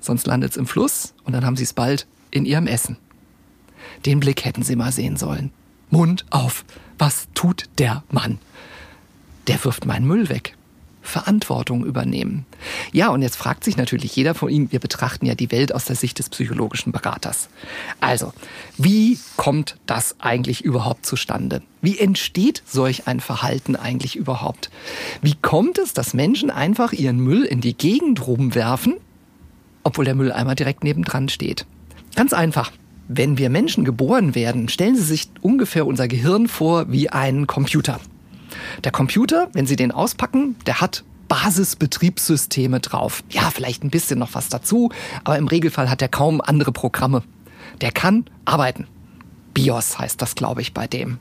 Sonst 0.00 0.26
landet 0.26 0.52
es 0.52 0.56
im 0.56 0.66
Fluss 0.66 1.14
und 1.24 1.32
dann 1.32 1.44
haben 1.44 1.56
sie 1.56 1.64
es 1.64 1.72
bald 1.72 2.06
in 2.30 2.46
ihrem 2.46 2.66
Essen. 2.66 2.96
Den 4.06 4.20
Blick 4.20 4.44
hätten 4.44 4.62
sie 4.62 4.76
mal 4.76 4.92
sehen 4.92 5.16
sollen. 5.16 5.50
Mund 5.90 6.24
auf. 6.30 6.64
Was 6.98 7.28
tut 7.34 7.64
der 7.78 8.04
Mann? 8.10 8.38
Der 9.46 9.62
wirft 9.64 9.86
meinen 9.86 10.06
Müll 10.06 10.28
weg. 10.28 10.56
Verantwortung 11.04 11.84
übernehmen. 11.84 12.46
Ja, 12.92 13.10
und 13.10 13.22
jetzt 13.22 13.36
fragt 13.36 13.62
sich 13.62 13.76
natürlich 13.76 14.16
jeder 14.16 14.34
von 14.34 14.48
Ihnen, 14.48 14.72
wir 14.72 14.80
betrachten 14.80 15.26
ja 15.26 15.34
die 15.34 15.52
Welt 15.52 15.74
aus 15.74 15.84
der 15.84 15.96
Sicht 15.96 16.18
des 16.18 16.30
psychologischen 16.30 16.92
Beraters. 16.92 17.48
Also, 18.00 18.32
wie 18.78 19.18
kommt 19.36 19.76
das 19.86 20.16
eigentlich 20.18 20.64
überhaupt 20.64 21.06
zustande? 21.06 21.62
Wie 21.82 21.98
entsteht 21.98 22.62
solch 22.66 23.06
ein 23.06 23.20
Verhalten 23.20 23.76
eigentlich 23.76 24.16
überhaupt? 24.16 24.70
Wie 25.20 25.34
kommt 25.34 25.78
es, 25.78 25.92
dass 25.92 26.14
Menschen 26.14 26.50
einfach 26.50 26.92
ihren 26.92 27.20
Müll 27.20 27.44
in 27.44 27.60
die 27.60 27.76
Gegend 27.76 28.26
rumwerfen, 28.26 28.94
obwohl 29.82 30.06
der 30.06 30.14
Mülleimer 30.14 30.54
direkt 30.54 30.82
nebendran 30.82 31.28
steht? 31.28 31.66
Ganz 32.16 32.32
einfach. 32.32 32.72
Wenn 33.06 33.36
wir 33.36 33.50
Menschen 33.50 33.84
geboren 33.84 34.34
werden, 34.34 34.70
stellen 34.70 34.96
Sie 34.96 35.02
sich 35.02 35.28
ungefähr 35.42 35.86
unser 35.86 36.08
Gehirn 36.08 36.48
vor 36.48 36.90
wie 36.90 37.10
einen 37.10 37.46
Computer. 37.46 38.00
Der 38.82 38.92
Computer, 38.92 39.48
wenn 39.52 39.66
Sie 39.66 39.76
den 39.76 39.92
auspacken, 39.92 40.56
der 40.66 40.80
hat 40.80 41.04
Basisbetriebssysteme 41.28 42.80
drauf. 42.80 43.24
Ja, 43.30 43.50
vielleicht 43.50 43.82
ein 43.82 43.90
bisschen 43.90 44.18
noch 44.18 44.34
was 44.34 44.48
dazu, 44.48 44.90
aber 45.24 45.38
im 45.38 45.48
Regelfall 45.48 45.90
hat 45.90 46.02
er 46.02 46.08
kaum 46.08 46.40
andere 46.40 46.72
Programme. 46.72 47.22
Der 47.80 47.92
kann 47.92 48.26
arbeiten. 48.44 48.86
BIOS 49.54 49.98
heißt 49.98 50.20
das, 50.20 50.34
glaube 50.34 50.60
ich, 50.60 50.74
bei 50.74 50.86
dem. 50.86 51.18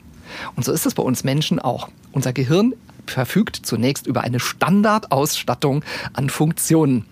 Und 0.55 0.65
so 0.65 0.71
ist 0.71 0.85
es 0.85 0.93
bei 0.93 1.03
uns 1.03 1.23
Menschen 1.23 1.59
auch. 1.59 1.89
Unser 2.11 2.33
Gehirn 2.33 2.73
verfügt 3.05 3.55
zunächst 3.63 4.07
über 4.07 4.21
eine 4.21 4.39
Standardausstattung 4.39 5.83
an 6.13 6.29
Funktionen. 6.29 7.05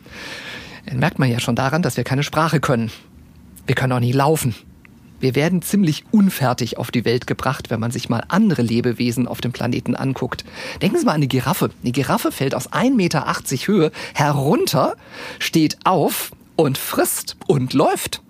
Den 0.90 1.00
merkt 1.00 1.20
man 1.20 1.30
ja 1.30 1.40
schon 1.40 1.56
daran, 1.56 1.82
dass 1.82 1.98
wir 1.98 2.04
keine 2.04 2.24
Sprache 2.24 2.60
können. 2.60 2.92
Wir 3.68 3.76
können 3.76 3.94
auch 3.94 4.00
nie 4.00 4.12
laufen. 4.12 4.56
Wir 5.22 5.36
werden 5.36 5.62
ziemlich 5.62 6.04
unfertig 6.12 6.80
auf 6.80 6.90
die 6.90 7.06
Welt 7.06 7.28
gebracht, 7.28 7.70
wenn 7.70 7.80
man 7.80 7.92
sich 7.92 8.10
mal 8.10 8.24
andere 8.28 8.64
Lebewesen 8.64 9.28
auf 9.28 9.40
dem 9.40 9.52
Planeten 9.52 9.96
anguckt. 9.96 10.44
Denken 10.82 10.98
Sie 10.98 11.06
mal 11.06 11.12
an 11.12 11.18
eine 11.18 11.28
Giraffe. 11.28 11.70
Eine 11.84 11.92
Giraffe 11.92 12.32
fällt 12.32 12.56
aus 12.56 12.72
1,80 12.72 12.96
Meter 12.96 13.26
Höhe 13.68 13.92
herunter, 14.16 14.96
steht 15.38 15.78
auf 15.86 16.32
und 16.56 16.80
frisst 16.80 17.38
und 17.46 17.74
läuft. 17.74 18.22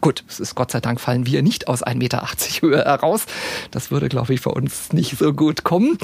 Gut, 0.00 0.24
es 0.28 0.38
ist 0.38 0.54
Gott 0.54 0.70
sei 0.70 0.80
Dank 0.80 1.00
fallen 1.00 1.26
wir 1.26 1.42
nicht 1.42 1.66
aus 1.66 1.84
1,80 1.84 1.94
Meter 1.96 2.28
Höhe 2.60 2.84
heraus. 2.84 3.26
Das 3.72 3.90
würde, 3.90 4.08
glaube 4.08 4.32
ich, 4.32 4.40
für 4.40 4.50
uns 4.50 4.92
nicht 4.92 5.18
so 5.18 5.32
gut 5.32 5.64
kommen. 5.64 5.98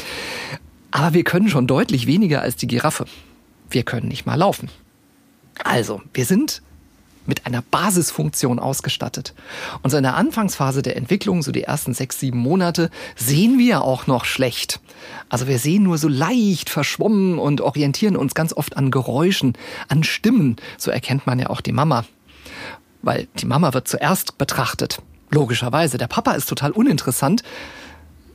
Aber 0.90 1.14
wir 1.14 1.22
können 1.22 1.48
schon 1.48 1.68
deutlich 1.68 2.08
weniger 2.08 2.42
als 2.42 2.56
die 2.56 2.66
Giraffe. 2.66 3.04
Wir 3.70 3.84
können 3.84 4.08
nicht 4.08 4.26
mal 4.26 4.34
laufen. 4.34 4.68
Also, 5.62 6.02
wir 6.12 6.24
sind 6.24 6.62
mit 7.28 7.46
einer 7.46 7.62
Basisfunktion 7.62 8.58
ausgestattet. 8.58 9.34
Und 9.82 9.90
so 9.90 9.96
in 9.96 10.02
der 10.02 10.16
Anfangsphase 10.16 10.82
der 10.82 10.96
Entwicklung, 10.96 11.42
so 11.42 11.52
die 11.52 11.62
ersten 11.62 11.94
sechs, 11.94 12.18
sieben 12.18 12.38
Monate, 12.38 12.90
sehen 13.16 13.58
wir 13.58 13.82
auch 13.82 14.06
noch 14.06 14.24
schlecht. 14.24 14.80
Also 15.28 15.46
wir 15.46 15.58
sehen 15.58 15.82
nur 15.82 15.98
so 15.98 16.08
leicht 16.08 16.70
verschwommen 16.70 17.38
und 17.38 17.60
orientieren 17.60 18.16
uns 18.16 18.34
ganz 18.34 18.52
oft 18.52 18.76
an 18.76 18.90
Geräuschen, 18.90 19.52
an 19.88 20.02
Stimmen. 20.02 20.56
So 20.78 20.90
erkennt 20.90 21.26
man 21.26 21.38
ja 21.38 21.50
auch 21.50 21.60
die 21.60 21.72
Mama. 21.72 22.04
Weil 23.02 23.28
die 23.36 23.46
Mama 23.46 23.74
wird 23.74 23.86
zuerst 23.86 24.38
betrachtet. 24.38 25.00
Logischerweise. 25.30 25.98
Der 25.98 26.06
Papa 26.06 26.32
ist 26.32 26.48
total 26.48 26.72
uninteressant 26.72 27.42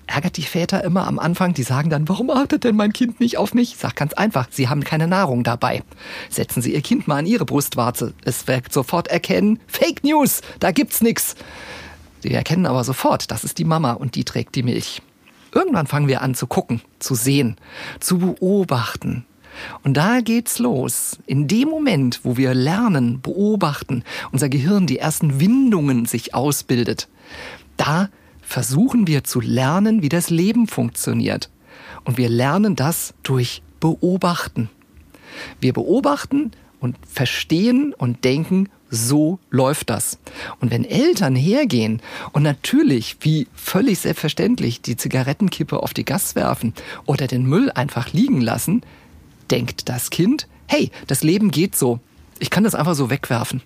ärgert 0.07 0.37
die 0.37 0.43
Väter 0.43 0.83
immer 0.83 1.07
am 1.07 1.19
Anfang. 1.19 1.53
Die 1.53 1.63
sagen 1.63 1.89
dann, 1.89 2.07
warum 2.09 2.29
achtet 2.29 2.63
denn 2.63 2.75
mein 2.75 2.93
Kind 2.93 3.19
nicht 3.19 3.37
auf 3.37 3.53
mich? 3.53 3.73
Ich 3.73 3.79
sag 3.79 3.95
ganz 3.95 4.13
einfach, 4.13 4.47
sie 4.51 4.69
haben 4.69 4.83
keine 4.83 5.07
Nahrung 5.07 5.43
dabei. 5.43 5.83
Setzen 6.29 6.61
Sie 6.61 6.73
Ihr 6.73 6.81
Kind 6.81 7.07
mal 7.07 7.17
an 7.17 7.25
Ihre 7.25 7.45
Brustwarze. 7.45 8.13
Es 8.23 8.47
wird 8.47 8.71
sofort 8.71 9.07
erkennen, 9.07 9.59
Fake 9.67 10.03
News, 10.03 10.41
da 10.59 10.71
gibt's 10.71 11.01
nix. 11.01 11.35
Sie 12.21 12.33
erkennen 12.33 12.65
aber 12.65 12.83
sofort, 12.83 13.31
das 13.31 13.43
ist 13.43 13.57
die 13.57 13.65
Mama 13.65 13.93
und 13.93 14.15
die 14.15 14.23
trägt 14.23 14.55
die 14.55 14.63
Milch. 14.63 15.01
Irgendwann 15.53 15.87
fangen 15.87 16.07
wir 16.07 16.21
an 16.21 16.35
zu 16.35 16.47
gucken, 16.47 16.81
zu 16.99 17.15
sehen, 17.15 17.57
zu 17.99 18.17
beobachten. 18.17 19.25
Und 19.83 19.97
da 19.97 20.21
geht's 20.21 20.59
los. 20.59 21.19
In 21.25 21.47
dem 21.47 21.69
Moment, 21.69 22.21
wo 22.23 22.37
wir 22.37 22.53
lernen, 22.53 23.21
beobachten, 23.21 24.03
unser 24.31 24.49
Gehirn 24.49 24.87
die 24.87 24.97
ersten 24.97 25.39
Windungen 25.39 26.05
sich 26.05 26.33
ausbildet, 26.33 27.07
da 27.77 28.09
versuchen 28.43 29.07
wir 29.07 29.23
zu 29.23 29.41
lernen, 29.41 30.01
wie 30.01 30.09
das 30.09 30.29
Leben 30.29 30.67
funktioniert. 30.67 31.49
Und 32.05 32.17
wir 32.17 32.29
lernen 32.29 32.75
das 32.75 33.13
durch 33.23 33.61
Beobachten. 33.79 34.69
Wir 35.59 35.73
beobachten 35.73 36.51
und 36.79 36.97
verstehen 37.07 37.93
und 37.93 38.23
denken, 38.23 38.69
so 38.89 39.39
läuft 39.49 39.89
das. 39.89 40.19
Und 40.59 40.69
wenn 40.69 40.85
Eltern 40.85 41.35
hergehen 41.35 42.01
und 42.31 42.43
natürlich, 42.43 43.17
wie 43.21 43.47
völlig 43.55 43.99
selbstverständlich, 43.99 44.81
die 44.81 44.95
Zigarettenkippe 44.95 45.81
auf 45.81 45.93
die 45.93 46.05
Gas 46.05 46.35
werfen 46.35 46.73
oder 47.05 47.25
den 47.27 47.45
Müll 47.45 47.71
einfach 47.71 48.13
liegen 48.13 48.41
lassen, 48.41 48.81
denkt 49.49 49.89
das 49.89 50.11
Kind, 50.11 50.47
hey, 50.67 50.91
das 51.07 51.23
Leben 51.23 51.49
geht 51.51 51.75
so. 51.75 51.99
Ich 52.39 52.49
kann 52.49 52.63
das 52.63 52.75
einfach 52.75 52.95
so 52.95 53.09
wegwerfen. 53.09 53.61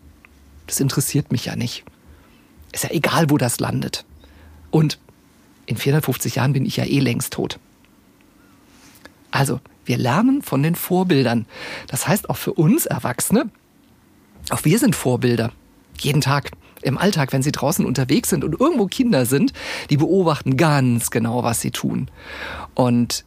Das 0.65 0.79
interessiert 0.79 1.31
mich 1.31 1.46
ja 1.46 1.55
nicht. 1.55 1.84
Ist 2.72 2.84
ja 2.84 2.91
egal, 2.91 3.29
wo 3.29 3.38
das 3.38 3.60
landet. 3.60 4.05
Und 4.71 5.00
in 5.65 5.77
450 5.77 6.36
Jahren 6.36 6.53
bin 6.53 6.65
ich 6.65 6.77
ja 6.77 6.86
eh 6.86 7.00
längst 7.00 7.33
tot. 7.33 7.59
Also, 9.31 9.59
wir 9.86 9.97
lernen 9.97 10.41
von 10.41 10.63
den 10.63 10.75
Vorbildern. 10.75 11.45
Das 11.88 12.07
heißt 12.07 12.29
auch 12.29 12.38
für 12.38 12.53
uns 12.53 12.86
Erwachsene, 12.86 13.50
auch 14.50 14.63
wir 14.63 14.79
sind 14.79 14.95
Vorbilder. 14.95 15.51
Jeden 16.00 16.21
Tag 16.21 16.51
im 16.81 16.97
Alltag, 16.97 17.33
wenn 17.33 17.41
sie 17.41 17.51
draußen 17.51 17.86
unterwegs 17.86 18.29
sind 18.29 18.43
und 18.43 18.59
irgendwo 18.59 18.86
Kinder 18.88 19.25
sind, 19.25 19.51
die 19.89 19.97
beobachten 19.97 20.57
ganz 20.57 21.12
genau, 21.12 21.43
was 21.43 21.59
sie 21.59 21.71
tun. 21.71 22.09
Und 22.75 23.25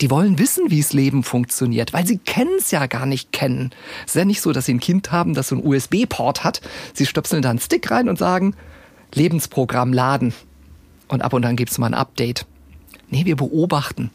die 0.00 0.10
wollen 0.10 0.38
wissen, 0.38 0.70
wie 0.70 0.80
das 0.80 0.92
Leben 0.92 1.22
funktioniert, 1.22 1.92
weil 1.92 2.06
sie 2.06 2.18
kennen 2.18 2.56
es 2.58 2.70
ja 2.70 2.86
gar 2.86 3.06
nicht 3.06 3.32
kennen. 3.32 3.70
Es 4.06 4.12
ist 4.12 4.16
ja 4.16 4.24
nicht 4.24 4.40
so, 4.40 4.52
dass 4.52 4.66
sie 4.66 4.74
ein 4.74 4.80
Kind 4.80 5.12
haben, 5.12 5.34
das 5.34 5.48
so 5.48 5.56
einen 5.56 5.66
USB-Port 5.66 6.44
hat. 6.44 6.60
Sie 6.94 7.06
stöpseln 7.06 7.42
da 7.42 7.50
einen 7.50 7.58
Stick 7.58 7.90
rein 7.90 8.08
und 8.08 8.18
sagen, 8.18 8.54
Lebensprogramm 9.12 9.92
laden 9.92 10.32
und 11.10 11.22
ab 11.22 11.32
und 11.32 11.44
an 11.44 11.56
gibt 11.56 11.70
es 11.70 11.78
mal 11.78 11.88
ein 11.88 11.94
Update. 11.94 12.46
Nee, 13.10 13.24
wir 13.24 13.36
beobachten. 13.36 14.10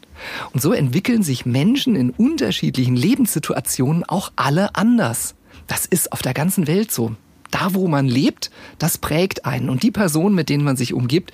Und 0.52 0.62
so 0.62 0.72
entwickeln 0.72 1.22
sich 1.22 1.44
Menschen 1.44 1.96
in 1.96 2.10
unterschiedlichen 2.10 2.96
Lebenssituationen 2.96 4.04
auch 4.04 4.32
alle 4.36 4.74
anders. 4.74 5.34
Das 5.66 5.84
ist 5.84 6.12
auf 6.12 6.22
der 6.22 6.32
ganzen 6.32 6.66
Welt 6.66 6.90
so. 6.90 7.14
Da, 7.50 7.74
wo 7.74 7.88
man 7.88 8.06
lebt, 8.06 8.50
das 8.78 8.98
prägt 8.98 9.44
einen. 9.44 9.68
Und 9.68 9.82
die 9.82 9.90
Personen, 9.90 10.34
mit 10.34 10.48
denen 10.48 10.64
man 10.64 10.76
sich 10.76 10.94
umgibt, 10.94 11.32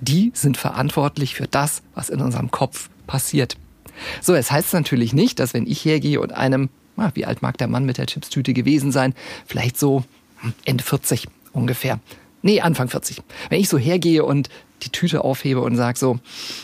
die 0.00 0.32
sind 0.34 0.56
verantwortlich 0.56 1.34
für 1.34 1.46
das, 1.46 1.82
was 1.94 2.10
in 2.10 2.20
unserem 2.20 2.50
Kopf 2.50 2.90
passiert. 3.06 3.56
So, 4.20 4.34
es 4.34 4.50
heißt 4.50 4.74
natürlich 4.74 5.12
nicht, 5.12 5.38
dass 5.38 5.54
wenn 5.54 5.66
ich 5.66 5.84
hergehe 5.84 6.20
und 6.20 6.32
einem, 6.32 6.68
wie 7.14 7.26
alt 7.26 7.42
mag 7.42 7.56
der 7.58 7.68
Mann 7.68 7.84
mit 7.84 7.98
der 7.98 8.06
Chipstüte 8.06 8.52
gewesen 8.52 8.90
sein, 8.90 9.14
vielleicht 9.46 9.78
so 9.78 10.04
hm, 10.40 10.52
Ende 10.64 10.82
40 10.82 11.28
ungefähr. 11.52 12.00
Nee, 12.44 12.60
Anfang 12.60 12.88
40. 12.88 13.22
Wenn 13.48 13.58
ich 13.58 13.70
so 13.70 13.78
hergehe 13.78 14.22
und 14.22 14.50
die 14.82 14.90
Tüte 14.90 15.24
aufhebe 15.24 15.62
und 15.62 15.76
sage 15.76 15.98
so, 15.98 16.18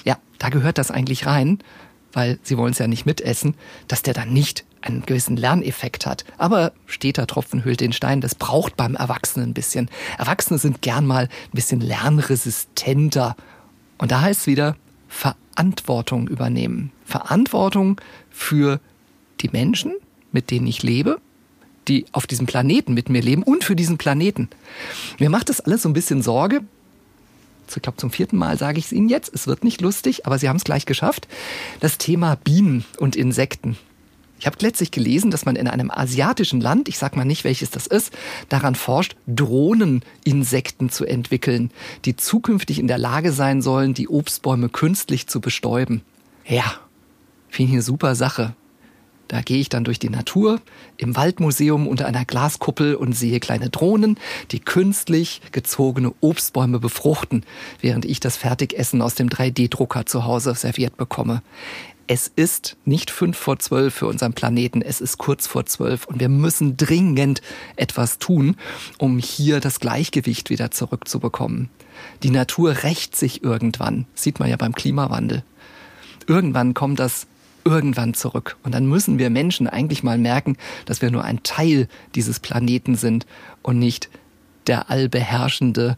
ja, 0.04 0.18
da 0.38 0.50
gehört 0.50 0.76
das 0.76 0.90
eigentlich 0.90 1.24
rein, 1.24 1.58
weil 2.12 2.38
sie 2.42 2.58
wollen 2.58 2.72
es 2.72 2.78
ja 2.78 2.86
nicht 2.86 3.06
mitessen, 3.06 3.54
dass 3.88 4.02
der 4.02 4.12
dann 4.12 4.30
nicht 4.30 4.66
einen 4.82 5.06
gewissen 5.06 5.38
Lerneffekt 5.38 6.04
hat. 6.04 6.26
Aber 6.36 6.72
steter 6.84 7.26
Tropfen 7.26 7.64
hüllt 7.64 7.80
den 7.80 7.94
Stein, 7.94 8.20
das 8.20 8.34
braucht 8.34 8.76
beim 8.76 8.94
Erwachsenen 8.94 9.50
ein 9.50 9.54
bisschen. 9.54 9.88
Erwachsene 10.18 10.58
sind 10.58 10.82
gern 10.82 11.06
mal 11.06 11.24
ein 11.24 11.54
bisschen 11.54 11.80
lernresistenter. 11.80 13.34
Und 13.96 14.10
da 14.10 14.20
heißt 14.20 14.42
es 14.42 14.46
wieder, 14.46 14.76
Verantwortung 15.08 16.28
übernehmen. 16.28 16.92
Verantwortung 17.06 18.02
für 18.28 18.80
die 19.40 19.48
Menschen, 19.48 19.94
mit 20.30 20.50
denen 20.50 20.66
ich 20.66 20.82
lebe, 20.82 21.22
die 21.90 22.06
auf 22.12 22.26
diesem 22.26 22.46
Planeten 22.46 22.94
mit 22.94 23.10
mir 23.10 23.20
leben 23.20 23.42
und 23.42 23.64
für 23.64 23.76
diesen 23.76 23.98
Planeten. 23.98 24.48
Mir 25.18 25.28
macht 25.28 25.48
das 25.50 25.60
alles 25.60 25.82
so 25.82 25.88
ein 25.88 25.92
bisschen 25.92 26.22
Sorge. 26.22 26.62
Ich 27.68 27.82
glaube, 27.82 27.98
zum 27.98 28.10
vierten 28.10 28.36
Mal 28.36 28.58
sage 28.58 28.78
ich 28.78 28.86
es 28.86 28.92
Ihnen 28.92 29.08
jetzt. 29.08 29.32
Es 29.32 29.46
wird 29.46 29.62
nicht 29.62 29.80
lustig, 29.80 30.26
aber 30.26 30.38
Sie 30.38 30.48
haben 30.48 30.56
es 30.56 30.64
gleich 30.64 30.86
geschafft. 30.86 31.28
Das 31.78 31.98
Thema 31.98 32.36
Bienen 32.36 32.84
und 32.98 33.14
Insekten. 33.14 33.76
Ich 34.40 34.46
habe 34.46 34.56
letztlich 34.60 34.90
gelesen, 34.90 35.30
dass 35.30 35.44
man 35.44 35.54
in 35.54 35.68
einem 35.68 35.90
asiatischen 35.90 36.60
Land, 36.62 36.88
ich 36.88 36.96
sage 36.98 37.16
mal 37.16 37.26
nicht, 37.26 37.44
welches 37.44 37.70
das 37.70 37.86
ist, 37.86 38.12
daran 38.48 38.74
forscht, 38.74 39.14
Drohneninsekten 39.26 40.88
zu 40.88 41.04
entwickeln, 41.04 41.70
die 42.06 42.16
zukünftig 42.16 42.78
in 42.78 42.88
der 42.88 42.98
Lage 42.98 43.32
sein 43.32 43.60
sollen, 43.60 43.92
die 43.92 44.08
Obstbäume 44.08 44.70
künstlich 44.70 45.26
zu 45.26 45.40
bestäuben. 45.40 46.02
Ja, 46.46 46.74
finde 47.50 47.68
ich 47.68 47.74
eine 47.74 47.82
super 47.82 48.14
Sache. 48.14 48.54
Da 49.30 49.42
gehe 49.42 49.60
ich 49.60 49.68
dann 49.68 49.84
durch 49.84 50.00
die 50.00 50.10
Natur 50.10 50.60
im 50.96 51.14
Waldmuseum 51.14 51.86
unter 51.86 52.06
einer 52.06 52.24
Glaskuppel 52.24 52.96
und 52.96 53.12
sehe 53.12 53.38
kleine 53.38 53.70
Drohnen, 53.70 54.18
die 54.50 54.58
künstlich 54.58 55.40
gezogene 55.52 56.12
Obstbäume 56.20 56.80
befruchten, 56.80 57.44
während 57.80 58.04
ich 58.04 58.18
das 58.18 58.36
Fertigessen 58.36 59.00
aus 59.00 59.14
dem 59.14 59.28
3D-Drucker 59.28 60.04
zu 60.04 60.24
Hause 60.24 60.56
serviert 60.56 60.96
bekomme. 60.96 61.42
Es 62.08 62.26
ist 62.26 62.76
nicht 62.84 63.12
fünf 63.12 63.38
vor 63.38 63.60
zwölf 63.60 63.94
für 63.94 64.08
unseren 64.08 64.32
Planeten, 64.32 64.82
es 64.82 65.00
ist 65.00 65.18
kurz 65.18 65.46
vor 65.46 65.64
zwölf 65.64 66.06
und 66.06 66.18
wir 66.18 66.28
müssen 66.28 66.76
dringend 66.76 67.40
etwas 67.76 68.18
tun, 68.18 68.56
um 68.98 69.20
hier 69.20 69.60
das 69.60 69.78
Gleichgewicht 69.78 70.50
wieder 70.50 70.72
zurückzubekommen. 70.72 71.68
Die 72.24 72.30
Natur 72.30 72.82
rächt 72.82 73.14
sich 73.14 73.44
irgendwann, 73.44 74.06
sieht 74.16 74.40
man 74.40 74.50
ja 74.50 74.56
beim 74.56 74.74
Klimawandel. 74.74 75.44
Irgendwann 76.26 76.74
kommt 76.74 76.98
das 76.98 77.28
irgendwann 77.64 78.14
zurück. 78.14 78.56
Und 78.62 78.74
dann 78.74 78.86
müssen 78.86 79.18
wir 79.18 79.30
Menschen 79.30 79.66
eigentlich 79.66 80.02
mal 80.02 80.18
merken, 80.18 80.56
dass 80.86 81.02
wir 81.02 81.10
nur 81.10 81.24
ein 81.24 81.42
Teil 81.42 81.88
dieses 82.14 82.40
Planeten 82.40 82.96
sind 82.96 83.26
und 83.62 83.78
nicht 83.78 84.08
der 84.66 84.90
allbeherrschende 84.90 85.96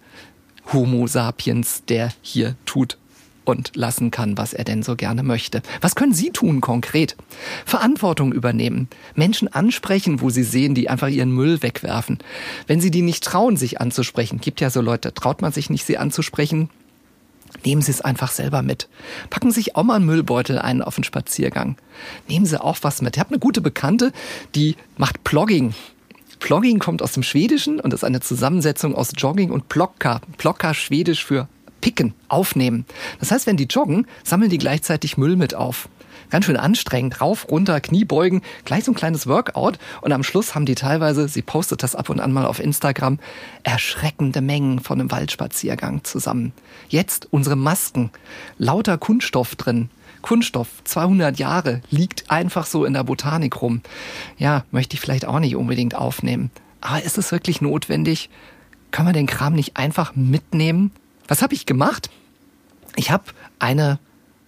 Homo 0.73 1.07
sapiens, 1.07 1.85
der 1.89 2.13
hier 2.23 2.55
tut 2.65 2.97
und 3.45 3.73
lassen 3.75 4.11
kann, 4.11 4.39
was 4.39 4.53
er 4.53 4.65
denn 4.65 4.83
so 4.83 4.97
gerne 4.97 5.23
möchte. 5.23 5.63
Was 5.81 5.95
können 5.95 6.15
Sie 6.15 6.31
tun 6.31 6.61
konkret? 6.61 7.17
Verantwortung 7.67 8.33
übernehmen, 8.33 8.89
Menschen 9.15 9.49
ansprechen, 9.49 10.21
wo 10.21 10.31
Sie 10.31 10.45
sehen, 10.45 10.75
die 10.75 10.89
einfach 10.89 11.09
ihren 11.09 11.33
Müll 11.33 11.63
wegwerfen. 11.63 12.19
Wenn 12.67 12.81
Sie 12.81 12.91
die 12.91 13.03
nicht 13.03 13.25
trauen, 13.25 13.57
sich 13.57 13.81
anzusprechen, 13.81 14.41
gibt 14.41 14.61
ja 14.61 14.71
so 14.71 14.81
Leute, 14.81 15.13
traut 15.13 15.43
man 15.43 15.53
sich 15.53 15.71
nicht, 15.71 15.85
sie 15.85 15.99
anzusprechen, 15.99 16.71
Nehmen 17.65 17.83
Sie 17.83 17.91
es 17.91 18.01
einfach 18.01 18.31
selber 18.31 18.63
mit. 18.63 18.89
Packen 19.31 19.51
Sie 19.51 19.61
sich 19.61 19.77
auch 19.77 19.85
mal 19.85 19.97
einen 19.97 20.07
Müllbeutel 20.07 20.59
ein 20.59 20.83
auf 20.83 20.97
den 20.97 21.05
Spaziergang. 21.05 21.77
Nehmen 22.29 22.47
Sie 22.47 22.61
auch 22.61 22.79
was 22.83 23.03
mit. 23.03 23.17
Ich 23.17 23.21
habe 23.21 23.31
eine 23.31 23.39
gute 23.39 23.61
Bekannte, 23.61 24.13
die 24.55 24.77
macht 24.97 25.23
Plogging. 25.25 25.75
Plogging 26.41 26.81
kommt 26.81 27.03
aus 27.03 27.13
dem 27.13 27.23
Schwedischen 27.23 27.79
und 27.79 27.95
ist 27.95 28.03
eine 28.03 28.21
Zusammensetzung 28.21 28.97
aus 28.97 29.13
Jogging 29.17 29.51
und 29.51 29.69
Plokka. 29.69 30.21
Plokka 30.39 30.75
schwedisch 30.75 31.25
für 31.25 31.49
picken, 31.81 32.15
aufnehmen. 32.29 32.87
Das 33.21 33.31
heißt, 33.31 33.47
wenn 33.47 33.59
die 33.59 33.67
joggen, 33.67 34.07
sammeln 34.25 34.51
die 34.51 34.59
gleichzeitig 34.59 35.19
Müll 35.19 35.37
mit 35.37 35.55
auf 35.55 35.89
ganz 36.33 36.47
schön 36.47 36.57
anstrengend. 36.57 37.21
Rauf, 37.21 37.47
runter, 37.51 37.81
Kniebeugen, 37.81 38.41
gleich 38.65 38.85
so 38.85 38.93
ein 38.93 38.97
kleines 38.97 39.27
Workout. 39.27 39.79
Und 40.01 40.13
am 40.13 40.25
Schluss 40.25 40.55
haben 40.55 40.65
die 40.65 40.75
teilweise, 40.75 41.29
sie 41.29 41.43
postet 41.43 41.83
das 41.83 41.95
ab 41.95 42.09
und 42.09 42.21
an 42.21 42.33
mal 42.33 42.47
auf 42.47 42.59
Instagram, 42.59 43.19
erschreckende 43.63 44.41
Mengen 44.41 44.81
von 44.81 44.99
einem 44.99 45.11
Waldspaziergang 45.11 46.05
zusammen. 46.05 46.53
Jetzt 46.89 47.29
unsere 47.31 47.55
Masken, 47.55 48.11
lauter 48.59 48.97
Kunststoff 48.97 49.55
drin. 49.57 49.91
Kunststoff, 50.23 50.69
200 50.85 51.39
Jahre, 51.39 51.83
liegt 51.91 52.31
einfach 52.31 52.65
so 52.65 52.87
in 52.87 52.95
der 52.95 53.05
Botanik 53.05 53.61
rum. 53.61 53.83
Ja, 54.39 54.65
möchte 54.71 54.95
ich 54.95 55.01
vielleicht 55.01 55.27
auch 55.27 55.39
nicht 55.39 55.55
unbedingt 55.55 55.95
aufnehmen. 55.95 56.51
Aber 56.81 57.03
ist 57.03 57.19
es 57.19 57.31
wirklich 57.31 57.61
notwendig? 57.61 58.31
Kann 58.91 59.05
man 59.05 59.15
den 59.15 59.27
Kram 59.27 59.53
nicht 59.53 59.77
einfach 59.77 60.15
mitnehmen? 60.17 60.93
Was 61.29 61.43
habe 61.43 61.55
ich 61.55 61.67
gemacht? 61.67 62.09
Ich 62.97 63.11
habe 63.11 63.25
eine 63.59 63.99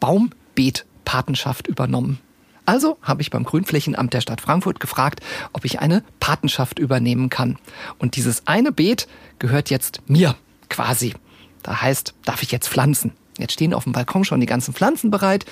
Baumbeet 0.00 0.86
Patenschaft 1.04 1.66
übernommen. 1.66 2.20
Also 2.66 2.96
habe 3.02 3.20
ich 3.20 3.30
beim 3.30 3.44
Grünflächenamt 3.44 4.14
der 4.14 4.22
Stadt 4.22 4.40
Frankfurt 4.40 4.80
gefragt, 4.80 5.20
ob 5.52 5.64
ich 5.64 5.80
eine 5.80 6.02
Patenschaft 6.18 6.78
übernehmen 6.78 7.28
kann. 7.28 7.58
Und 7.98 8.16
dieses 8.16 8.46
eine 8.46 8.72
Beet 8.72 9.06
gehört 9.38 9.70
jetzt 9.70 10.00
mir 10.06 10.34
quasi. 10.70 11.14
Da 11.62 11.82
heißt, 11.82 12.14
darf 12.24 12.42
ich 12.42 12.52
jetzt 12.52 12.68
pflanzen. 12.68 13.12
Jetzt 13.38 13.52
stehen 13.52 13.74
auf 13.74 13.84
dem 13.84 13.92
Balkon 13.92 14.24
schon 14.24 14.40
die 14.40 14.46
ganzen 14.46 14.72
Pflanzen 14.72 15.10
bereit. 15.10 15.44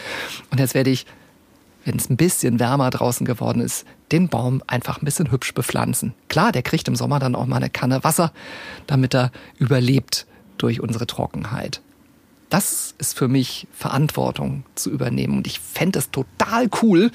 Und 0.50 0.58
jetzt 0.58 0.74
werde 0.74 0.90
ich, 0.90 1.04
wenn 1.84 1.96
es 1.96 2.08
ein 2.08 2.16
bisschen 2.16 2.60
wärmer 2.60 2.90
draußen 2.90 3.26
geworden 3.26 3.60
ist, 3.60 3.84
den 4.12 4.28
Baum 4.28 4.62
einfach 4.66 5.00
ein 5.00 5.04
bisschen 5.04 5.30
hübsch 5.30 5.52
bepflanzen. 5.52 6.14
Klar, 6.28 6.52
der 6.52 6.62
kriegt 6.62 6.88
im 6.88 6.96
Sommer 6.96 7.18
dann 7.18 7.34
auch 7.34 7.46
mal 7.46 7.56
eine 7.56 7.70
Kanne 7.70 8.04
Wasser, 8.04 8.32
damit 8.86 9.14
er 9.14 9.32
überlebt 9.58 10.26
durch 10.58 10.80
unsere 10.80 11.06
Trockenheit. 11.06 11.80
Das 12.52 12.94
ist 12.98 13.16
für 13.16 13.28
mich 13.28 13.66
Verantwortung 13.72 14.64
zu 14.74 14.90
übernehmen. 14.90 15.38
Und 15.38 15.46
ich 15.46 15.58
fände 15.58 15.98
es 15.98 16.10
total 16.10 16.68
cool, 16.82 17.10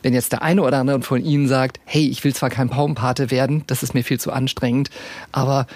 wenn 0.00 0.14
jetzt 0.14 0.32
der 0.32 0.40
eine 0.40 0.62
oder 0.62 0.78
andere 0.78 1.02
von 1.02 1.22
Ihnen 1.22 1.46
sagt, 1.46 1.78
hey, 1.84 2.08
ich 2.08 2.24
will 2.24 2.34
zwar 2.34 2.48
kein 2.48 2.70
Baumpate 2.70 3.30
werden, 3.30 3.64
das 3.66 3.82
ist 3.82 3.92
mir 3.92 4.02
viel 4.02 4.18
zu 4.18 4.32
anstrengend, 4.32 4.88
aber 5.30 5.66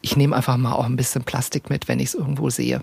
ich 0.00 0.16
nehme 0.16 0.34
einfach 0.34 0.56
mal 0.56 0.72
auch 0.72 0.86
ein 0.86 0.96
bisschen 0.96 1.22
Plastik 1.22 1.68
mit, 1.68 1.86
wenn 1.86 2.00
ich 2.00 2.06
es 2.06 2.14
irgendwo 2.14 2.48
sehe. 2.48 2.82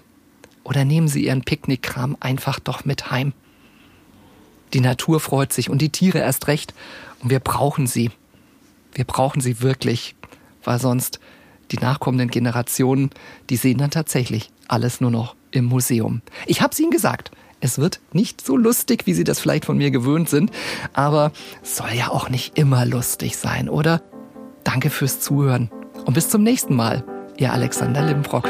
Oder 0.63 0.85
nehmen 0.85 1.07
Sie 1.07 1.25
Ihren 1.25 1.41
Picknickkram 1.41 2.17
einfach 2.19 2.59
doch 2.59 2.85
mit 2.85 3.09
heim. 3.09 3.33
Die 4.73 4.81
Natur 4.81 5.19
freut 5.19 5.51
sich 5.51 5.71
und 5.71 5.81
die 5.81 5.89
Tiere 5.89 6.19
erst 6.19 6.45
recht. 6.45 6.75
Und 7.23 7.31
wir 7.31 7.39
brauchen 7.39 7.87
sie. 7.87 8.11
Wir 8.93 9.05
brauchen 9.05 9.41
sie 9.41 9.61
wirklich, 9.61 10.13
weil 10.63 10.79
sonst 10.79 11.19
die 11.71 11.79
nachkommenden 11.79 12.29
Generationen, 12.29 13.09
die 13.49 13.55
sehen 13.55 13.79
dann 13.79 13.89
tatsächlich 13.89 14.51
alles 14.67 15.01
nur 15.01 15.09
noch 15.09 15.35
im 15.51 15.65
Museum. 15.65 16.21
Ich 16.45 16.61
habe 16.61 16.71
es 16.71 16.79
Ihnen 16.79 16.91
gesagt. 16.91 17.31
Es 17.61 17.77
wird 17.77 17.99
nicht 18.13 18.45
so 18.45 18.55
lustig, 18.55 19.05
wie 19.05 19.13
Sie 19.13 19.25
das 19.25 19.39
vielleicht 19.39 19.65
von 19.65 19.77
mir 19.77 19.91
gewöhnt 19.91 20.29
sind, 20.29 20.51
aber 20.93 21.31
soll 21.61 21.91
ja 21.93 22.09
auch 22.09 22.29
nicht 22.29 22.57
immer 22.57 22.85
lustig 22.85 23.37
sein, 23.37 23.67
oder? 23.67 24.01
Danke 24.63 24.89
fürs 24.89 25.19
Zuhören 25.19 25.69
und 26.05 26.13
bis 26.13 26.29
zum 26.29 26.43
nächsten 26.43 26.75
Mal. 26.75 27.03
Ihr 27.37 27.53
Alexander 27.53 28.01
Limbrock. 28.01 28.49